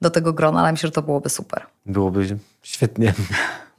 do 0.00 0.10
tego 0.10 0.32
grona, 0.32 0.60
ale 0.60 0.72
myślę, 0.72 0.86
że 0.86 0.92
to 0.92 1.02
byłoby 1.02 1.28
super. 1.28 1.66
Byłoby 1.86 2.38
świetnie. 2.62 3.14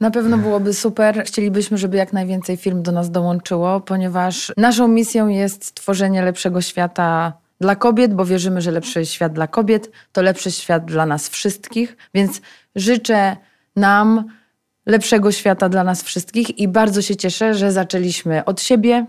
Na 0.00 0.10
pewno 0.10 0.38
byłoby 0.38 0.74
super. 0.74 1.24
Chcielibyśmy, 1.24 1.78
żeby 1.78 1.96
jak 1.96 2.12
najwięcej 2.12 2.56
firm 2.56 2.82
do 2.82 2.92
nas 2.92 3.10
dołączyło, 3.10 3.80
ponieważ 3.80 4.52
naszą 4.56 4.88
misją 4.88 5.28
jest 5.28 5.74
tworzenie 5.74 6.22
lepszego 6.22 6.60
świata 6.60 7.32
dla 7.60 7.76
kobiet, 7.76 8.14
bo 8.14 8.24
wierzymy, 8.24 8.60
że 8.60 8.70
lepszy 8.70 9.06
świat 9.06 9.32
dla 9.32 9.46
kobiet 9.46 9.90
to 10.12 10.22
lepszy 10.22 10.50
świat 10.50 10.84
dla 10.84 11.06
nas 11.06 11.28
wszystkich. 11.28 11.96
Więc 12.14 12.40
życzę 12.76 13.36
nam 13.76 14.24
lepszego 14.86 15.32
świata 15.32 15.68
dla 15.68 15.84
nas 15.84 16.02
wszystkich 16.02 16.58
i 16.58 16.68
bardzo 16.68 17.02
się 17.02 17.16
cieszę, 17.16 17.54
że 17.54 17.72
zaczęliśmy 17.72 18.44
od 18.44 18.60
siebie 18.60 19.06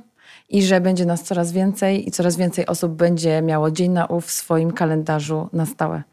i 0.49 0.63
że 0.63 0.81
będzie 0.81 1.05
nas 1.05 1.23
coraz 1.23 1.51
więcej 1.51 2.07
i 2.07 2.11
coraz 2.11 2.37
więcej 2.37 2.65
osób 2.65 2.91
będzie 2.91 3.41
miało 3.41 3.71
Dzień 3.71 3.91
na 3.91 4.05
Ów 4.05 4.25
w 4.25 4.31
swoim 4.31 4.71
kalendarzu 4.71 5.49
na 5.53 5.65
stałe. 5.65 6.03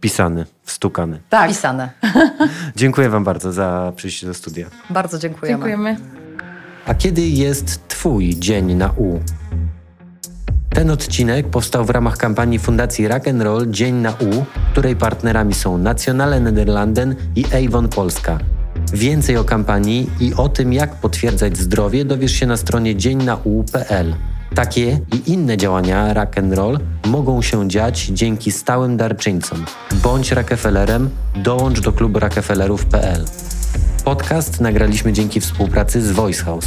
Wpisany, 0.00 0.46
wstukany. 0.62 1.20
Tak, 1.30 1.48
Pisane. 1.48 1.90
Dziękuję 2.76 3.08
Wam 3.08 3.24
bardzo 3.24 3.52
za 3.52 3.92
przyjście 3.96 4.26
do 4.26 4.34
studia. 4.34 4.66
Bardzo 4.90 5.18
dziękujemy. 5.18 5.58
dziękujemy. 5.58 5.96
A 6.86 6.94
kiedy 6.94 7.22
jest 7.22 7.88
Twój 7.88 8.36
dzień 8.36 8.74
na 8.74 8.90
U? 8.96 9.20
Ten 10.70 10.90
odcinek 10.90 11.50
powstał 11.50 11.84
w 11.84 11.90
ramach 11.90 12.16
kampanii 12.16 12.58
Fundacji 12.58 13.08
Rock 13.08 13.28
and 13.28 13.42
Roll 13.42 13.70
Dzień 13.70 13.94
na 13.94 14.10
U, 14.10 14.44
której 14.72 14.96
partnerami 14.96 15.54
są 15.54 15.78
Nationale 15.78 16.40
Nederlanden 16.40 17.14
i 17.36 17.44
Avon 17.66 17.88
Polska. 17.88 18.38
Więcej 18.92 19.36
o 19.36 19.44
kampanii 19.44 20.10
i 20.20 20.34
o 20.34 20.48
tym, 20.48 20.72
jak 20.72 20.94
potwierdzać 20.94 21.58
zdrowie, 21.58 22.04
dowiesz 22.04 22.32
się 22.32 22.46
na 22.46 22.56
stronie 22.56 22.96
dzieńnau.pl. 22.96 24.14
Takie 24.54 25.00
i 25.12 25.32
inne 25.32 25.56
działania 25.56 26.14
Rock 26.14 26.38
and 26.38 26.54
Roll 26.54 26.78
mogą 27.06 27.42
się 27.42 27.68
dziać 27.68 28.06
dzięki 28.06 28.52
stałym 28.52 28.96
darczyńcom. 28.96 29.64
Bądź 30.02 30.32
Rockefellerem, 30.32 31.10
dołącz 31.36 31.80
do 31.80 31.92
klubu 31.92 32.18
Rockefellerów.pl. 32.18 33.24
Podcast 34.04 34.60
nagraliśmy 34.60 35.12
dzięki 35.12 35.40
współpracy 35.40 36.02
z 36.02 36.12
Voice 36.12 36.44
House. 36.44 36.66